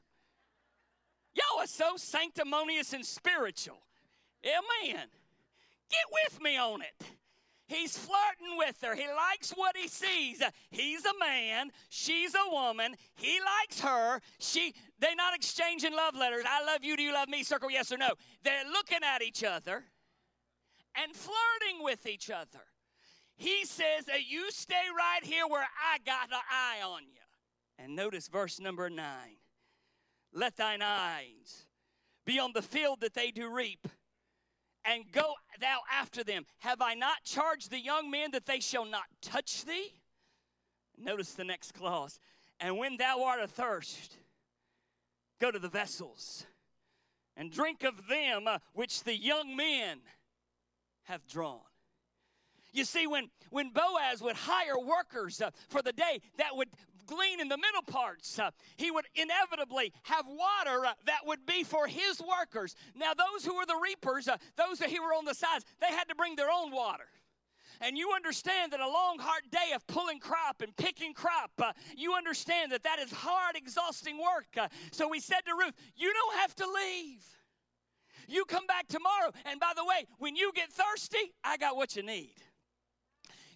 [1.34, 3.82] Y'all are so sanctimonious and spiritual.
[4.46, 5.08] Amen.
[5.90, 7.06] Get with me on it.
[7.70, 8.96] He's flirting with her.
[8.96, 10.42] He likes what he sees.
[10.72, 12.96] He's a man, she's a woman.
[13.14, 14.22] He likes her.
[14.40, 16.46] She they're not exchanging love letters.
[16.48, 17.44] I love you, do you love me?
[17.44, 18.10] Circle yes or no.
[18.44, 19.84] They're looking at each other
[20.96, 22.66] and flirting with each other.
[23.36, 27.22] He says that you stay right here where I got an eye on you.
[27.78, 29.38] And notice verse number nine.
[30.34, 31.66] Let thine eyes
[32.26, 33.88] be on the field that they do reap
[34.86, 36.46] and go thou after them.
[36.60, 39.94] Have I not charged the young men that they shall not touch thee?
[40.98, 42.20] Notice the next clause.
[42.60, 44.18] And when thou art athirst,
[45.40, 46.46] go to the vessels
[47.38, 50.00] and drink of them uh, which the young men
[51.04, 51.62] have drawn.
[52.72, 56.70] You see, when, when Boaz would hire workers uh, for the day that would
[57.10, 61.64] glean in the middle parts, uh, he would inevitably have water uh, that would be
[61.64, 62.76] for his workers.
[62.96, 66.08] Now, those who were the reapers, uh, those who were on the sides, they had
[66.10, 67.06] to bring their own water.
[67.82, 71.72] And you understand that a long, hard day of pulling crop and picking crop, uh,
[71.96, 74.48] you understand that that is hard, exhausting work.
[74.58, 77.26] Uh, so we said to Ruth, You don't have to leave.
[78.28, 79.32] You come back tomorrow.
[79.46, 82.36] And by the way, when you get thirsty, I got what you need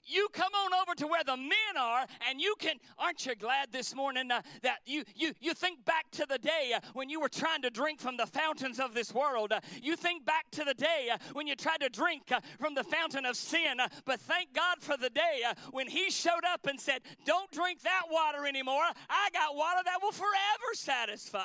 [0.05, 3.71] you come on over to where the men are and you can aren't you glad
[3.71, 7.19] this morning uh, that you you you think back to the day uh, when you
[7.19, 10.63] were trying to drink from the fountains of this world uh, you think back to
[10.63, 13.87] the day uh, when you tried to drink uh, from the fountain of sin uh,
[14.05, 18.03] but thank God for the day when he showed up and said don't drink that
[18.11, 18.83] water anymore.
[19.09, 21.39] I got water that will forever satisfy.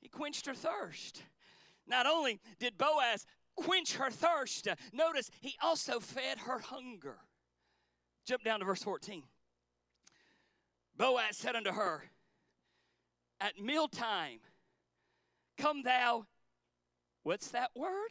[0.00, 1.22] He quenched her thirst.
[1.86, 3.26] Not only did Boaz
[3.56, 7.18] quench her thirst, notice he also fed her hunger.
[8.24, 9.22] Jump down to verse 14.
[10.96, 12.04] Boaz said unto her,
[13.40, 14.38] At mealtime,
[15.58, 16.26] come thou,
[17.22, 18.10] what's that word?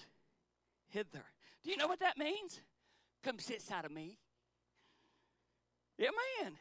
[0.90, 1.26] Hither.
[1.64, 2.60] Do you know what that means?
[3.24, 4.18] Come sit side of me.
[5.98, 6.10] Yeah,
[6.42, 6.54] man.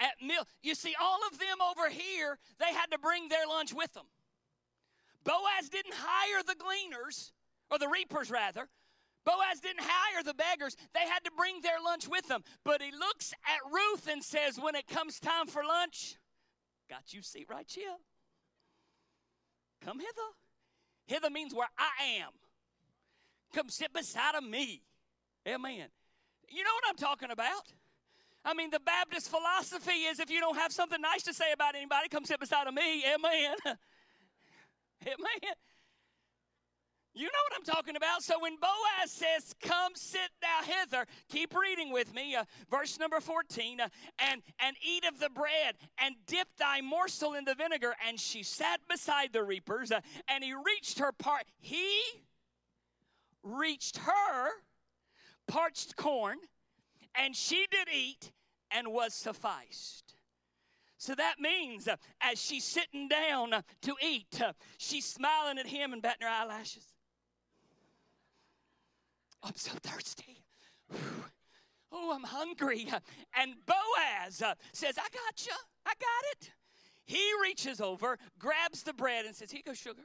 [0.00, 3.72] At meal, you see, all of them over here, they had to bring their lunch
[3.72, 4.06] with them.
[5.24, 7.32] Boaz didn't hire the gleaners,
[7.70, 8.68] or the reapers rather.
[9.24, 12.42] Boaz didn't hire the beggars, they had to bring their lunch with them.
[12.64, 16.16] But he looks at Ruth and says, When it comes time for lunch,
[16.88, 17.96] got you seat right here.
[19.84, 20.10] Come hither.
[21.06, 22.30] Hither means where I am.
[23.54, 24.82] Come sit beside of me.
[25.46, 25.88] Amen.
[26.50, 27.72] You know what I'm talking about?
[28.44, 31.74] I mean, the Baptist philosophy is if you don't have something nice to say about
[31.74, 33.04] anybody, come sit beside of me.
[33.04, 33.56] Amen.
[35.06, 35.54] Amen.
[37.14, 38.22] You know what I'm talking about.
[38.22, 43.20] So when Boaz says, Come sit thou hither, keep reading with me, uh, verse number
[43.20, 43.88] 14, uh,
[44.20, 47.94] and, and eat of the bread, and dip thy morsel in the vinegar.
[48.06, 51.44] And she sat beside the reapers, uh, and he reached her part.
[51.58, 52.00] He
[53.42, 54.50] reached her
[55.48, 56.36] parched corn,
[57.16, 58.30] and she did eat
[58.70, 60.14] and was sufficed.
[60.98, 65.66] So that means uh, as she's sitting down uh, to eat, uh, she's smiling at
[65.66, 66.92] him and batting her eyelashes.
[69.42, 70.42] I'm so thirsty.
[71.90, 72.88] Oh, I'm hungry.
[73.38, 75.52] And Boaz uh, says, I got you.
[75.86, 76.50] I got it.
[77.06, 80.02] He reaches over, grabs the bread, and says, Here goes sugar.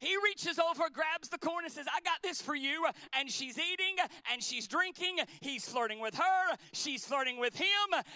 [0.00, 2.86] He reaches over, grabs the corn, and says, I got this for you.
[3.18, 3.96] And she's eating
[4.32, 5.18] and she's drinking.
[5.40, 6.56] He's flirting with her.
[6.72, 7.66] She's flirting with him.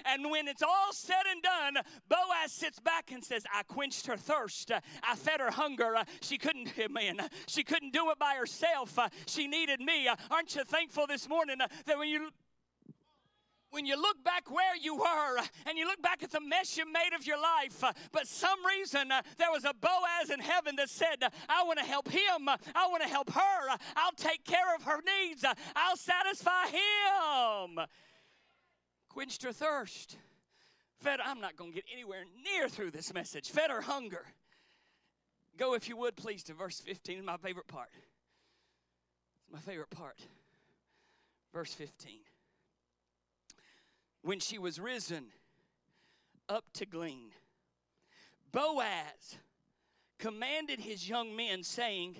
[0.04, 4.16] And when it's all said and done, Boaz sits back and says, I quenched her
[4.16, 4.70] thirst.
[5.02, 5.94] I fed her hunger.
[6.20, 8.98] She couldn't, man, she couldn't do it by herself.
[9.26, 10.08] She needed me.
[10.30, 12.30] Aren't you thankful this morning that when you
[13.72, 16.84] when you look back where you were and you look back at the mess you
[16.84, 20.76] made of your life, uh, but some reason uh, there was a Boaz in heaven
[20.76, 24.76] that said, I want to help him, I want to help her, I'll take care
[24.76, 25.44] of her needs,
[25.74, 27.80] I'll satisfy him.
[29.08, 30.16] Quenched her thirst.
[31.00, 33.50] Fed, I'm not going to get anywhere near through this message.
[33.50, 34.24] Fed her hunger.
[35.58, 37.90] Go, if you would, please, to verse 15, my favorite part.
[37.94, 40.18] It's my favorite part.
[41.52, 42.20] Verse 15
[44.22, 45.26] when she was risen
[46.48, 47.30] up to glean.
[48.52, 49.36] Boaz
[50.18, 52.16] commanded his young men, saying,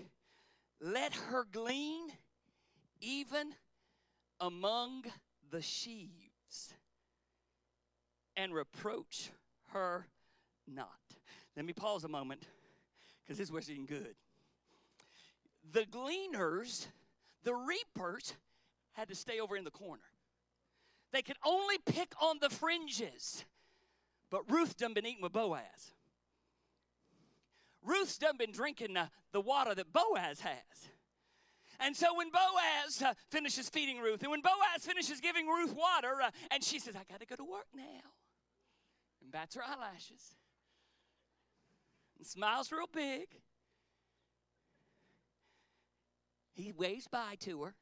[0.80, 2.08] Let her glean
[3.00, 3.54] even
[4.40, 5.04] among
[5.50, 6.74] the sheaves,
[8.36, 9.30] and reproach
[9.72, 10.06] her
[10.66, 10.88] not.
[11.56, 12.46] Let me pause a moment,
[13.22, 14.14] because this was getting good.
[15.72, 16.86] The gleaners,
[17.44, 18.34] the reapers,
[18.92, 20.02] had to stay over in the corner.
[21.12, 23.44] They could only pick on the fringes.
[24.30, 25.92] But Ruth done been eating with Boaz.
[27.84, 30.88] Ruth's done been drinking uh, the water that Boaz has.
[31.80, 36.22] And so when Boaz uh, finishes feeding Ruth, and when Boaz finishes giving Ruth water,
[36.22, 37.82] uh, and she says, I got to go to work now,
[39.20, 40.36] and bats her eyelashes,
[42.18, 43.26] and smiles real big,
[46.54, 47.74] he waves by to her.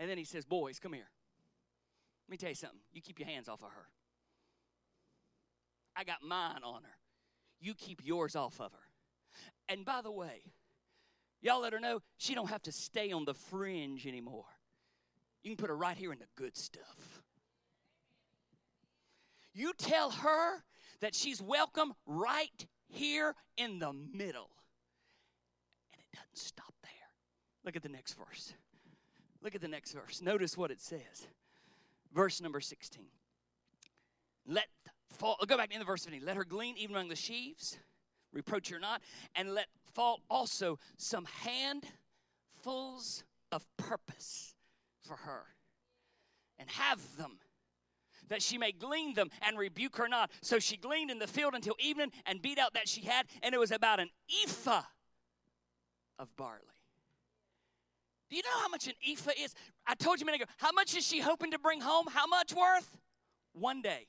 [0.00, 1.10] And then he says, Boys, come here.
[2.26, 2.80] Let me tell you something.
[2.92, 3.86] You keep your hands off of her.
[5.94, 6.96] I got mine on her.
[7.60, 8.78] You keep yours off of her.
[9.68, 10.40] And by the way,
[11.42, 14.46] y'all let her know she don't have to stay on the fringe anymore.
[15.42, 17.22] You can put her right here in the good stuff.
[19.52, 20.64] You tell her
[21.00, 24.50] that she's welcome right here in the middle.
[25.92, 26.90] And it doesn't stop there.
[27.64, 28.54] Look at the next verse.
[29.42, 30.20] Look at the next verse.
[30.20, 31.26] Notice what it says.
[32.12, 33.04] Verse number 16.
[34.46, 34.66] Let
[35.10, 36.24] fall, go back to the verse 15.
[36.24, 37.78] Let her glean even among the sheaves,
[38.32, 39.00] reproach her not,
[39.34, 44.54] and let fall also some handfuls of purpose
[45.06, 45.44] for her,
[46.58, 47.38] and have them,
[48.28, 50.30] that she may glean them and rebuke her not.
[50.40, 53.54] So she gleaned in the field until evening and beat out that she had, and
[53.54, 54.10] it was about an
[54.44, 54.82] ephah
[56.18, 56.79] of barley.
[58.30, 59.54] Do you know how much an ephah is?
[59.86, 60.52] I told you a minute ago.
[60.56, 62.06] How much is she hoping to bring home?
[62.08, 62.96] How much worth?
[63.52, 64.06] One day.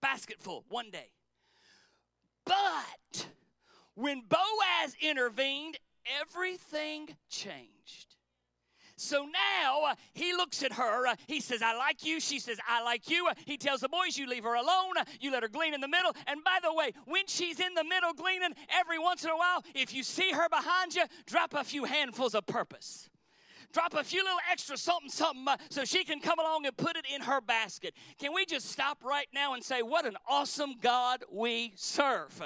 [0.00, 1.10] Basket full, one day.
[2.46, 3.26] But
[3.94, 5.78] when Boaz intervened,
[6.22, 8.16] everything changed.
[8.96, 11.06] So now uh, he looks at her.
[11.06, 12.20] Uh, he says, I like you.
[12.20, 13.26] She says, I like you.
[13.28, 14.96] Uh, he tells the boys, You leave her alone.
[14.98, 16.12] Uh, you let her glean in the middle.
[16.26, 19.64] And by the way, when she's in the middle gleaning, every once in a while,
[19.74, 23.10] if you see her behind you, drop a few handfuls of purpose
[23.72, 26.96] drop a few little extra something, something, uh, so she can come along and put
[26.96, 27.94] it in her basket.
[28.18, 32.42] Can we just stop right now and say, What an awesome God we serve?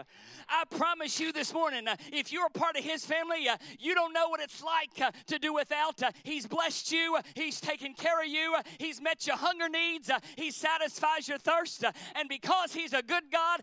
[0.48, 3.94] I promise you this morning, uh, if you're a part of His family, uh, you
[3.94, 6.02] don't know what it's like uh, to do without.
[6.02, 10.10] Uh, he's blessed you, uh, He's taken care of you, He's met your hunger needs,
[10.36, 11.84] He satisfies your thirst.
[12.14, 13.60] and because He's a good God,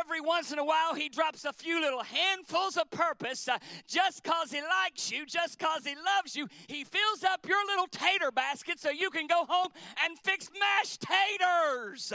[0.00, 3.48] every once in a while He drops a few little handfuls of purpose
[3.86, 6.48] just because He likes you, just because He loves you.
[6.66, 9.68] He fills up your little tater basket so you can go home
[10.04, 12.12] and fix mashed taters.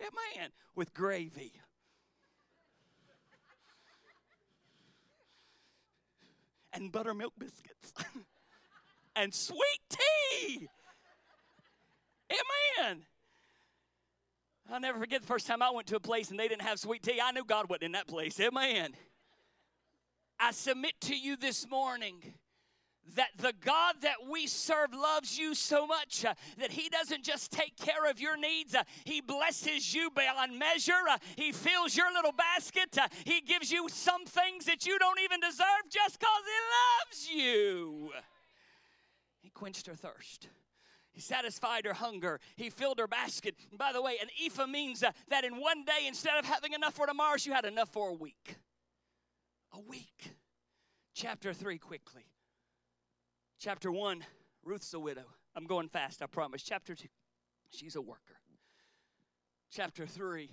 [0.00, 1.52] Yeah, man, with gravy.
[6.72, 7.94] and buttermilk biscuits
[9.16, 9.58] and sweet
[9.88, 10.68] tea.
[12.30, 13.02] Amen.
[14.70, 16.78] I'll never forget the first time I went to a place and they didn't have
[16.78, 17.18] sweet tea.
[17.22, 18.38] I knew God wasn't in that place.
[18.38, 18.92] Amen.
[20.38, 22.34] I submit to you this morning
[23.14, 27.52] that the God that we serve loves you so much uh, that He doesn't just
[27.52, 30.92] take care of your needs, uh, He blesses you beyond measure.
[31.10, 32.98] Uh, he fills your little basket.
[32.98, 37.46] Uh, he gives you some things that you don't even deserve just because He loves
[37.46, 38.10] you.
[39.40, 40.48] He quenched her thirst.
[41.12, 42.40] He satisfied her hunger.
[42.56, 43.54] He filled her basket.
[43.70, 46.74] And by the way, an ephah means uh, that in one day, instead of having
[46.74, 48.56] enough for tomorrow, you had enough for a week.
[49.72, 50.34] A week.
[51.14, 52.26] Chapter 3, quickly.
[53.58, 54.24] Chapter 1,
[54.64, 55.24] Ruth's a widow.
[55.54, 56.62] I'm going fast, I promise.
[56.62, 57.08] Chapter 2,
[57.70, 58.20] she's a worker.
[59.70, 60.50] Chapter 3,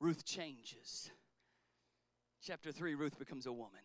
[0.00, 1.10] Ruth changes.
[2.42, 3.80] Chapter 3, Ruth becomes a woman.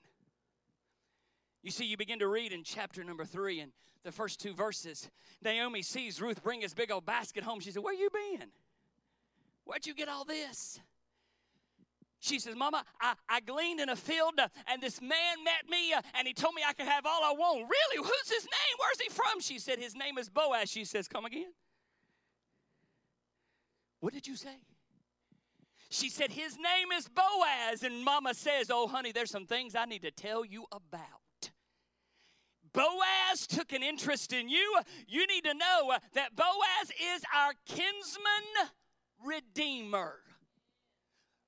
[1.62, 3.72] You see, you begin to read in chapter number 3 and
[4.04, 5.10] the first two verses.
[5.44, 7.60] Naomi sees Ruth bring his big old basket home.
[7.60, 8.50] She said, Where you been?
[9.66, 10.80] Where'd you get all this?
[12.20, 15.94] She says, Mama, I, I gleaned in a field uh, and this man met me
[15.94, 17.70] uh, and he told me I could have all I want.
[17.70, 18.04] Really?
[18.04, 18.76] Who's his name?
[18.80, 19.42] Where's he from?
[19.42, 20.70] She said, His name is Boaz.
[20.70, 21.54] She says, Come again.
[24.00, 24.56] What did you say?
[25.90, 27.84] She said, His name is Boaz.
[27.84, 31.52] And Mama says, Oh, honey, there's some things I need to tell you about.
[32.74, 34.80] Boaz took an interest in you.
[35.08, 38.72] You need to know uh, that Boaz is our kinsman
[39.26, 40.25] redeemer.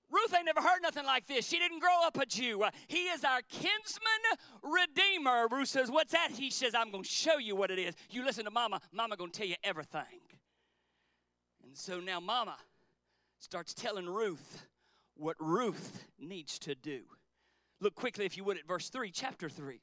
[0.10, 1.48] Ruth ain't never heard nothing like this.
[1.48, 2.64] She didn't grow up a Jew.
[2.64, 5.48] Uh, he is our kinsman redeemer.
[5.52, 6.32] Ruth says, What's that?
[6.32, 7.96] He says, I'm going to show you what it is.
[8.10, 8.80] You listen to Mama.
[8.94, 10.22] Mama going to tell you everything.
[11.66, 12.56] And so now Mama
[13.40, 14.66] starts telling Ruth
[15.16, 17.02] what Ruth needs to do.
[17.82, 19.82] Look quickly, if you would, at verse 3, chapter 3.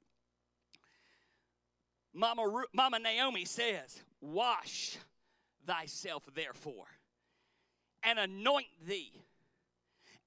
[2.15, 4.97] Mama, Mama Naomi says, Wash
[5.67, 6.87] thyself, therefore,
[8.03, 9.25] and anoint thee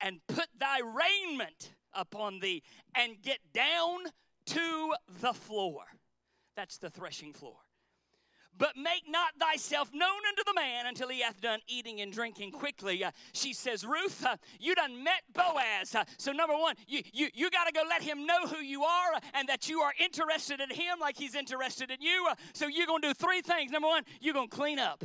[0.01, 2.63] and put thy raiment upon thee
[2.95, 3.99] and get down
[4.47, 5.83] to the floor.
[6.55, 7.57] That's the threshing floor.
[8.57, 12.51] But make not thyself known unto the man until he hath done eating and drinking
[12.51, 13.03] quickly.
[13.03, 15.93] Uh, she says, Ruth, uh, you done met Boaz.
[15.93, 18.83] Uh, so, number one, you, you, you got to go let him know who you
[18.83, 22.27] are and that you are interested in him like he's interested in you.
[22.29, 23.71] Uh, so, you're going to do three things.
[23.71, 25.03] Number one, you're going to clean up.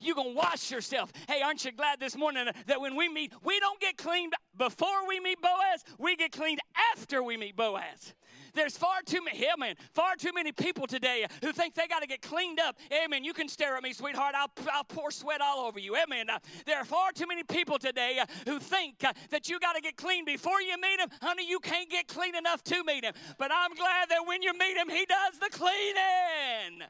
[0.00, 1.12] You're going to wash yourself.
[1.28, 5.06] Hey, aren't you glad this morning that when we meet, we don't get cleaned before
[5.08, 6.60] we meet Boaz, we get cleaned
[6.92, 8.14] after we meet Boaz.
[8.54, 12.02] There's far too many, yeah, man, far too many people today who think they got
[12.02, 12.78] to get cleaned up.
[12.92, 13.24] Amen.
[13.24, 14.34] You can stare at me, sweetheart.
[14.36, 15.96] I'll, I'll pour sweat all over you.
[15.96, 16.30] Amen.
[16.30, 19.74] Uh, there are far too many people today uh, who think uh, that you got
[19.74, 21.08] to get clean before you meet him.
[21.20, 23.12] Honey, you can't get clean enough to meet him.
[23.38, 26.88] But I'm glad that when you meet him, he does the cleaning.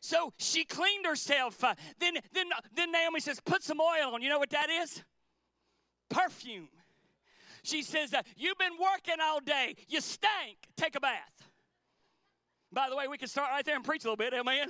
[0.00, 1.62] So she cleaned herself.
[1.62, 4.22] Uh, then, then, then Naomi says, Put some oil on.
[4.22, 5.02] You know what that is?
[6.08, 6.68] Perfume.
[7.62, 9.74] She says, uh, You've been working all day.
[9.88, 10.58] You stank.
[10.76, 11.48] Take a bath.
[12.72, 14.34] By the way, we can start right there and preach a little bit.
[14.34, 14.68] Amen.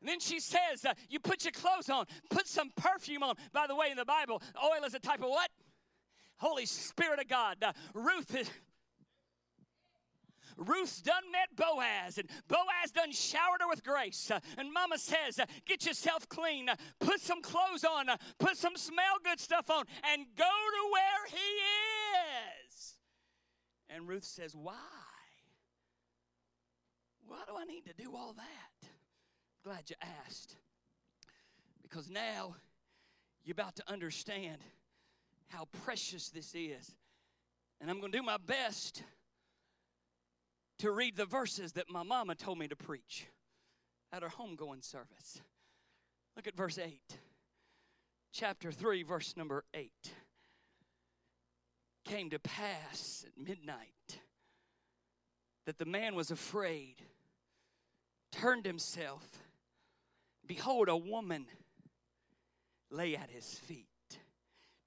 [0.00, 3.36] And then she says, uh, You put your clothes on, put some perfume on.
[3.52, 5.48] By the way, in the Bible, oil is a type of what?
[6.38, 7.58] Holy Spirit of God.
[7.62, 8.50] Uh, Ruth is.
[10.68, 14.30] Ruth's done met Boaz, and Boaz done showered her with grace.
[14.30, 18.06] Uh, and Mama says, uh, Get yourself clean, uh, put some clothes on,
[18.38, 21.36] put some smell good stuff on, and go to where he
[22.68, 22.94] is.
[23.88, 24.74] And Ruth says, Why?
[27.26, 28.88] Why do I need to do all that?
[29.64, 30.56] Glad you asked.
[31.82, 32.56] Because now
[33.44, 34.58] you're about to understand
[35.48, 36.94] how precious this is.
[37.80, 39.02] And I'm going to do my best
[40.82, 43.28] to read the verses that my mama told me to preach
[44.12, 45.40] at our homegoing service.
[46.34, 47.00] Look at verse 8.
[48.32, 49.92] Chapter 3, verse number 8.
[52.04, 54.18] Came to pass at midnight
[55.66, 56.96] that the man was afraid,
[58.32, 59.24] turned himself.
[60.44, 61.46] Behold, a woman
[62.90, 63.86] lay at his feet.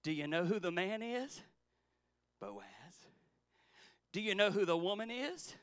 [0.04, 1.42] Do you know who the man is?
[2.42, 2.66] Boaz.
[4.12, 5.56] Do you know who the woman is?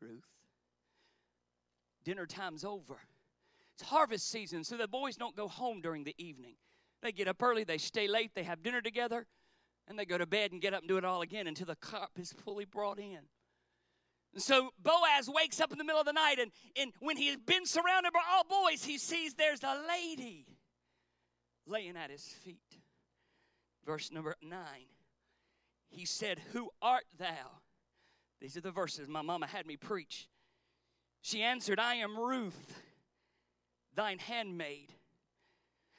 [0.00, 0.24] Ruth.
[2.04, 2.96] Dinner time's over.
[3.74, 6.54] It's harvest season, so the boys don't go home during the evening.
[7.02, 9.26] They get up early, they stay late, they have dinner together,
[9.86, 11.76] and they go to bed and get up and do it all again until the
[11.76, 13.20] cup is fully brought in.
[14.32, 16.50] And so Boaz wakes up in the middle of the night, and,
[16.80, 20.46] and when he's been surrounded by all boys, he sees there's a lady
[21.66, 22.78] laying at his feet.
[23.84, 24.88] Verse number nine.
[25.88, 27.60] He said, Who art thou?
[28.40, 30.28] These are the verses my mama had me preach.
[31.22, 32.80] She answered, I am Ruth,
[33.94, 34.92] thine handmaid.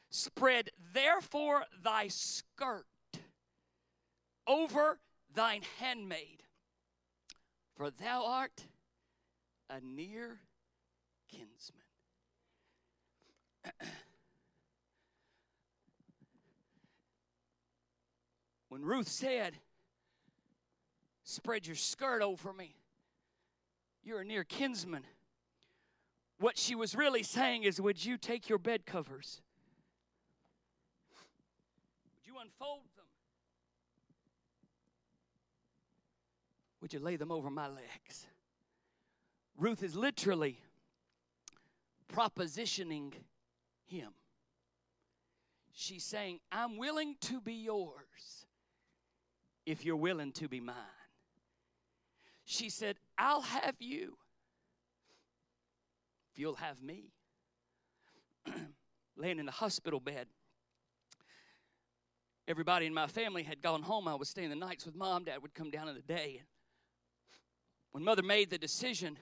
[0.10, 2.86] Spread therefore thy skirt
[4.48, 5.00] over
[5.36, 6.44] thine handmaid,
[7.76, 8.64] for thou art
[9.70, 10.40] a near
[11.30, 11.82] kinsman.
[18.70, 19.56] when Ruth said,
[21.30, 22.74] Spread your skirt over me,
[24.02, 25.04] you're a near kinsman.
[26.40, 29.41] What she was really saying is, Would you take your bed covers?
[32.16, 33.04] Would you unfold them?
[36.80, 38.26] Would you lay them over my legs?
[39.58, 40.62] Ruth is literally
[42.08, 43.12] propositioning
[43.86, 44.12] him.
[45.74, 48.45] She's saying, I'm willing to be yours
[49.66, 50.97] if you're willing to be mine.
[52.49, 54.15] She said, I'll have you
[56.32, 57.11] if you'll have me.
[59.18, 60.28] Laying in the hospital bed.
[62.48, 64.07] Everybody in my family had gone home.
[64.07, 65.26] I was staying the nights with mom.
[65.26, 66.41] Dad would come down in the day.
[67.91, 69.18] When mother made the decision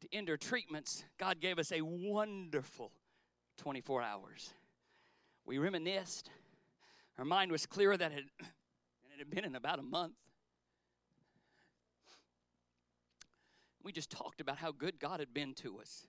[0.00, 2.90] to end her treatments, God gave us a wonderful
[3.58, 4.52] 24 hours.
[5.44, 6.28] We reminisced.
[7.14, 8.24] Her mind was clearer than it,
[9.16, 10.14] had been in about a month.
[13.82, 16.06] We just talked about how good God had been to us.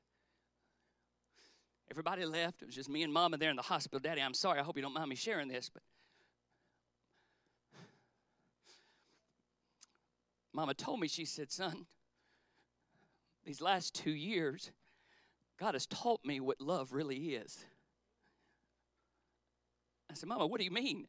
[1.90, 2.62] Everybody left.
[2.62, 4.00] It was just me and Mama there in the hospital.
[4.00, 4.60] Daddy, I'm sorry.
[4.60, 5.84] I hope you don't mind me sharing this, but
[10.54, 11.86] Mama told me, she said, Son,
[13.46, 14.72] these last two years,
[15.60, 17.66] God has taught me what love really is.
[20.10, 21.08] I said, Mama, what do you mean?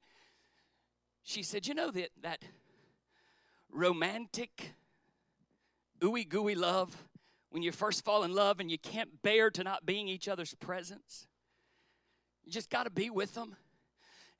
[1.25, 2.45] She said, You know that, that
[3.71, 4.75] romantic,
[6.03, 6.95] ooey gooey love
[7.51, 10.29] when you first fall in love and you can't bear to not be in each
[10.29, 11.27] other's presence?
[12.45, 13.57] You just got to be with them.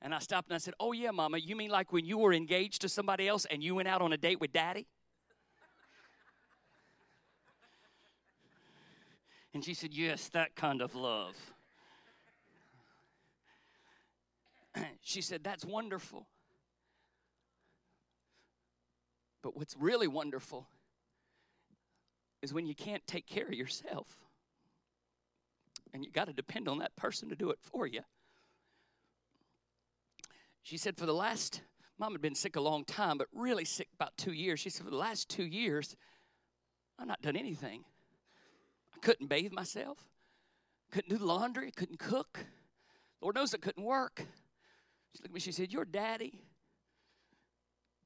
[0.01, 2.33] And I stopped and I said, Oh, yeah, Mama, you mean like when you were
[2.33, 4.85] engaged to somebody else and you went out on a date with daddy?
[9.53, 11.35] And she said, Yes, that kind of love.
[15.01, 16.27] she said, That's wonderful.
[19.41, 20.67] But what's really wonderful
[22.43, 24.05] is when you can't take care of yourself
[25.93, 28.01] and you got to depend on that person to do it for you.
[30.61, 31.61] She said, For the last,
[31.97, 34.59] mom had been sick a long time, but really sick about two years.
[34.59, 35.95] She said, For the last two years,
[36.99, 37.85] I've not done anything.
[38.93, 39.97] I couldn't bathe myself,
[40.91, 42.45] couldn't do the laundry, couldn't cook.
[43.21, 44.17] Lord knows I couldn't work.
[44.17, 46.41] She looked at me, she said, Your daddy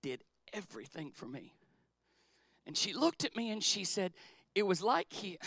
[0.04, 0.24] did
[0.54, 1.57] everything for me.
[2.68, 4.12] And she looked at me and she said,
[4.54, 5.40] It was like he.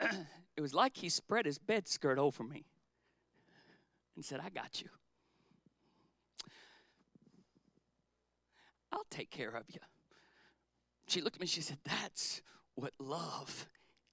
[0.00, 2.64] it was like he spread his bed skirt over me
[4.14, 4.88] and said, I got you.
[8.92, 9.80] I'll take care of you.
[11.08, 12.42] She looked at me she said, That's
[12.76, 13.66] what love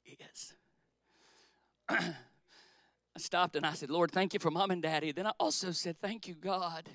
[0.05, 0.55] is.
[1.89, 5.11] I stopped and I said, Lord, thank you for mom and daddy.
[5.11, 6.89] Then I also said, Thank you, God,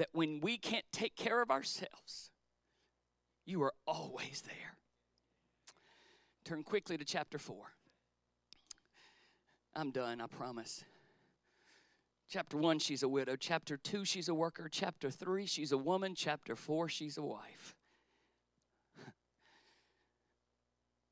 [0.00, 2.30] that when we can't take care of ourselves,
[3.44, 4.78] you are always there.
[6.42, 7.66] Turn quickly to chapter 4.
[9.76, 10.84] I'm done, I promise.
[12.30, 13.36] Chapter 1, she's a widow.
[13.36, 14.70] Chapter 2, she's a worker.
[14.72, 16.14] Chapter 3, she's a woman.
[16.14, 17.76] Chapter 4, she's a wife.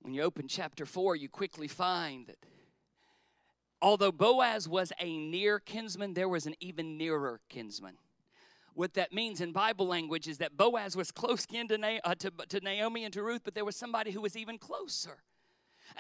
[0.01, 2.39] When you open chapter 4, you quickly find that
[3.83, 7.99] although Boaz was a near kinsman, there was an even nearer kinsman.
[8.79, 12.15] What that means in Bible language is that Boaz was close kin to, Na- uh,
[12.15, 15.25] to, to Naomi and to Ruth, but there was somebody who was even closer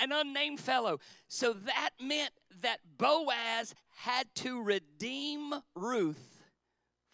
[0.00, 1.00] an unnamed fellow.
[1.26, 2.30] So that meant
[2.60, 6.44] that Boaz had to redeem Ruth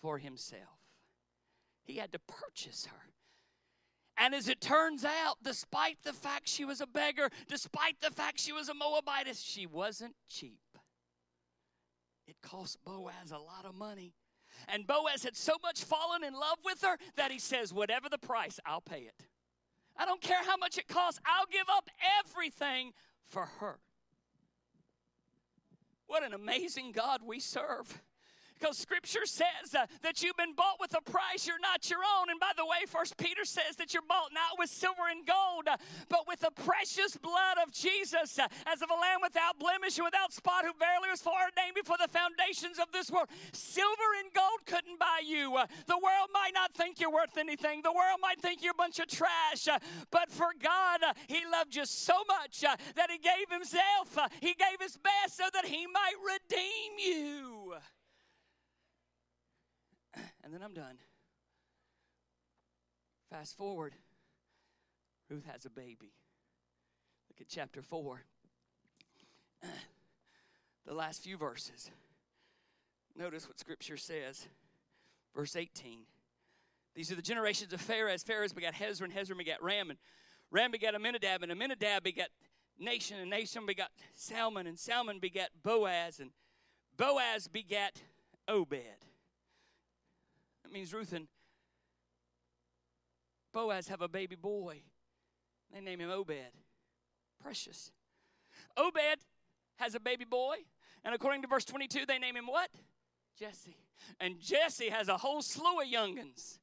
[0.03, 0.61] for himself.
[1.87, 3.03] He had to purchase her.
[4.19, 8.39] And as it turns out, despite the fact she was a beggar, despite the fact
[8.39, 10.61] she was a Moabitess, she wasn't cheap.
[12.27, 14.13] It cost Boaz a lot of money.
[14.69, 18.19] And Boaz had so much fallen in love with her that he says, Whatever the
[18.19, 19.27] price, I'll pay it.
[19.97, 21.89] I don't care how much it costs, I'll give up
[22.21, 22.93] everything
[23.25, 23.79] for her.
[26.07, 28.03] What an amazing God we serve.
[28.59, 32.31] Because scripture says uh, that you've been bought with a price, you're not your own.
[32.31, 35.69] And by the way, First Peter says that you're bought not with silver and gold,
[35.69, 35.77] uh,
[36.09, 40.05] but with the precious blood of Jesus, uh, as of a lamb without blemish and
[40.05, 43.29] without spot, who verily was foreordained before the foundations of this world.
[43.53, 45.57] Silver and gold couldn't buy you.
[45.57, 47.83] Uh, the world might not think you're worth anything.
[47.83, 49.67] The world might think you're a bunch of trash.
[49.69, 49.79] Uh,
[50.11, 54.31] but for God, uh, He loved you so much that He gave Himself.
[54.41, 57.75] he gave His best so that He might redeem you.
[60.45, 60.99] And then I'm done.
[63.31, 63.95] Fast forward.
[65.31, 66.13] Ruth has a baby.
[67.31, 68.23] Look at chapter 4.
[70.87, 71.91] The last few verses.
[73.17, 74.47] Notice what scripture says.
[75.35, 76.01] Verse 18.
[76.95, 78.23] These are the generations of Pharez.
[78.23, 79.99] Pharez begat Hezron, Hezron begat Ram, and
[80.51, 82.29] Ram begat Amminadab, and Amminadab begat
[82.81, 86.31] Nahshon, and Nahshon begat Salmon, and Salmon begat Boaz, and
[86.99, 88.03] Boaz begat
[88.47, 89.07] Obed
[90.75, 91.29] means Ruth and
[93.53, 94.83] Boaz have a baby boy.
[95.73, 96.53] They name him Obed.
[97.41, 97.93] Precious.
[98.77, 99.21] Obed
[99.77, 100.57] has a baby boy,
[101.05, 102.71] and according to verse 22, they name him what?
[103.39, 103.77] Jesse.
[104.21, 106.59] And Jesse has a whole slew of youngins,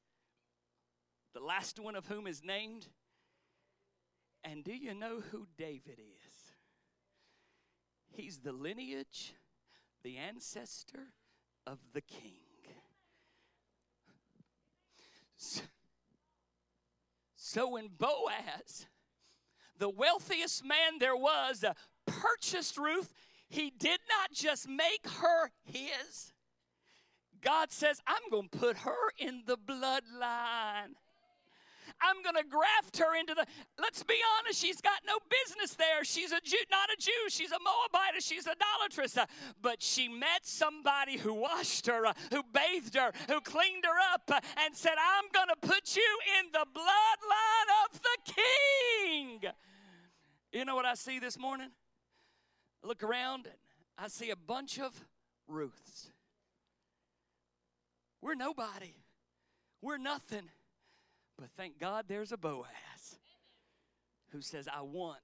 [1.34, 2.88] the last one of whom is named.
[4.44, 6.34] And do you know who David is?
[8.10, 9.32] He's the lineage,
[10.02, 11.14] the ancestor
[11.66, 12.51] of the king.
[17.36, 18.86] So when Boaz,
[19.78, 21.74] the wealthiest man there was, uh,
[22.06, 23.12] purchased Ruth,
[23.48, 26.32] he did not just make her his.
[27.42, 30.94] God says, I'm going to put her in the bloodline.
[32.02, 33.46] I'm going to graft her into the.
[33.80, 36.04] Let's be honest, she's got no business there.
[36.04, 37.10] She's a Jew, not a Jew.
[37.28, 38.22] She's a Moabite.
[38.22, 39.16] She's idolatrous.
[39.16, 39.26] Uh,
[39.60, 44.22] but she met somebody who washed her, uh, who bathed her, who cleaned her up,
[44.28, 49.40] uh, and said, I'm going to put you in the bloodline of the king.
[50.52, 51.70] You know what I see this morning?
[52.82, 53.54] I look around and
[53.96, 54.92] I see a bunch of
[55.46, 56.10] Ruths.
[58.20, 58.94] We're nobody.
[59.80, 60.48] We're nothing.
[61.42, 63.16] But thank God there's a Boaz
[64.30, 65.18] who says, I want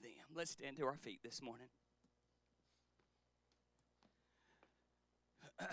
[0.00, 0.12] them.
[0.32, 1.66] Let's stand to our feet this morning.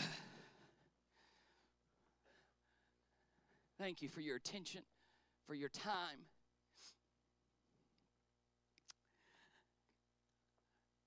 [3.77, 4.81] Thank you for your attention,
[5.45, 6.25] for your time.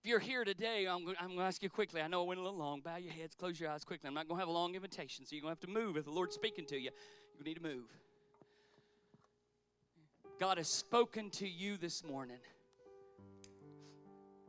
[0.05, 2.01] If you're here today, I'm, I'm going to ask you quickly.
[2.01, 2.83] I know I went a little long.
[2.83, 4.07] Bow your heads, close your eyes quickly.
[4.07, 5.97] I'm not going to have a long invitation, so you're going to have to move.
[5.97, 6.91] If the Lord's speaking to you,
[7.37, 7.91] you need to move.
[10.41, 12.39] God has spoken to you this morning.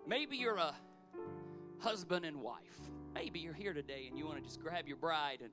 [0.08, 0.74] Maybe you're a
[1.80, 2.80] husband and wife.
[3.14, 5.50] Maybe you're here today and you want to just grab your bride and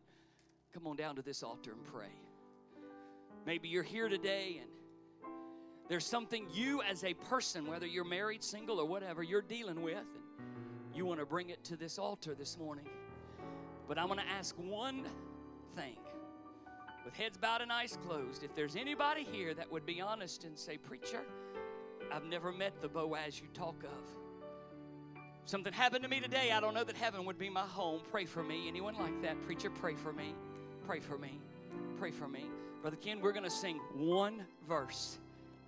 [0.72, 2.14] come on down to this altar and pray.
[3.46, 4.70] Maybe you're here today and
[5.88, 9.96] there's something you as a person, whether you're married, single, or whatever, you're dealing with,
[9.96, 12.86] and you want to bring it to this altar this morning.
[13.88, 15.04] But I'm going to ask one
[15.74, 15.96] thing
[17.08, 18.44] with heads bowed and eyes closed.
[18.44, 21.22] If there's anybody here that would be honest and say, Preacher,
[22.12, 25.22] I've never met the Boaz you talk of.
[25.46, 26.52] Something happened to me today.
[26.52, 28.02] I don't know that heaven would be my home.
[28.10, 28.68] Pray for me.
[28.68, 29.40] Anyone like that?
[29.40, 30.34] Preacher, pray for me.
[30.84, 31.40] Pray for me.
[31.96, 32.44] Pray for me.
[32.82, 35.16] Brother Ken, we're going to sing one verse.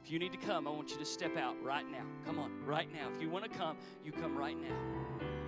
[0.05, 2.05] If you need to come, I want you to step out right now.
[2.27, 3.09] Come on, right now.
[3.17, 5.40] If you want to come, you come right now.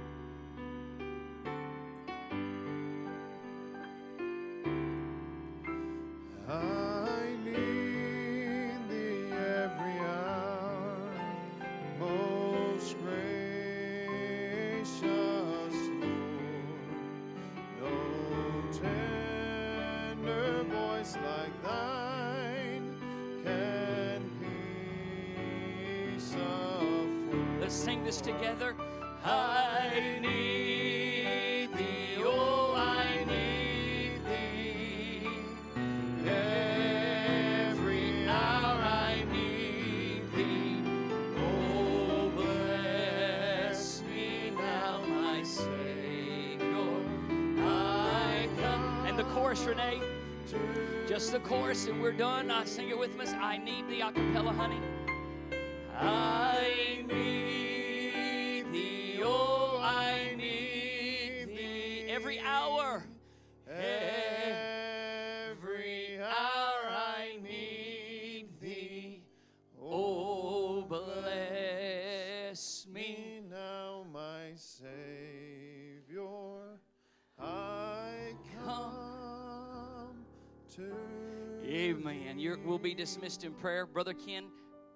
[82.65, 83.87] We'll be dismissed in prayer.
[83.87, 84.45] Brother Ken,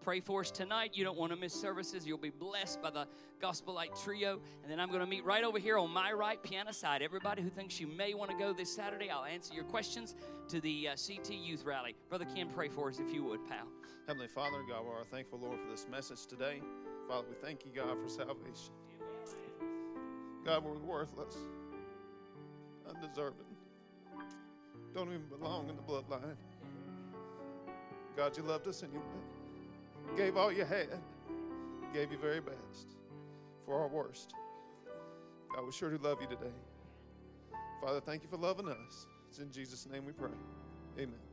[0.02, 0.90] pray for us tonight.
[0.94, 2.06] You don't want to miss services.
[2.06, 3.06] You'll be blessed by the
[3.40, 4.40] Gospel Light Trio.
[4.62, 7.02] And then I'm going to meet right over here on my right, piano side.
[7.02, 10.14] Everybody who thinks you may want to go this Saturday, I'll answer your questions
[10.48, 11.94] to the uh, CT Youth Rally.
[12.09, 13.66] Brother Ken, pray for us if you would, pal.
[14.06, 16.60] Heavenly Father, God, we are thankful, Lord, for this message today.
[17.09, 18.72] Father, we thank you, God, for salvation.
[20.44, 21.36] God, we're worthless,
[22.88, 23.47] undeserving,
[24.97, 26.36] don't even belong in the bloodline.
[28.16, 29.02] God, you loved us and you
[30.16, 30.88] Gave all you had,
[31.93, 32.97] gave your very best
[33.66, 34.32] for our worst.
[35.55, 36.52] God, we sure do love you today.
[37.82, 39.06] Father, thank you for loving us.
[39.28, 40.30] It's in Jesus' name we pray.
[40.98, 41.25] Amen.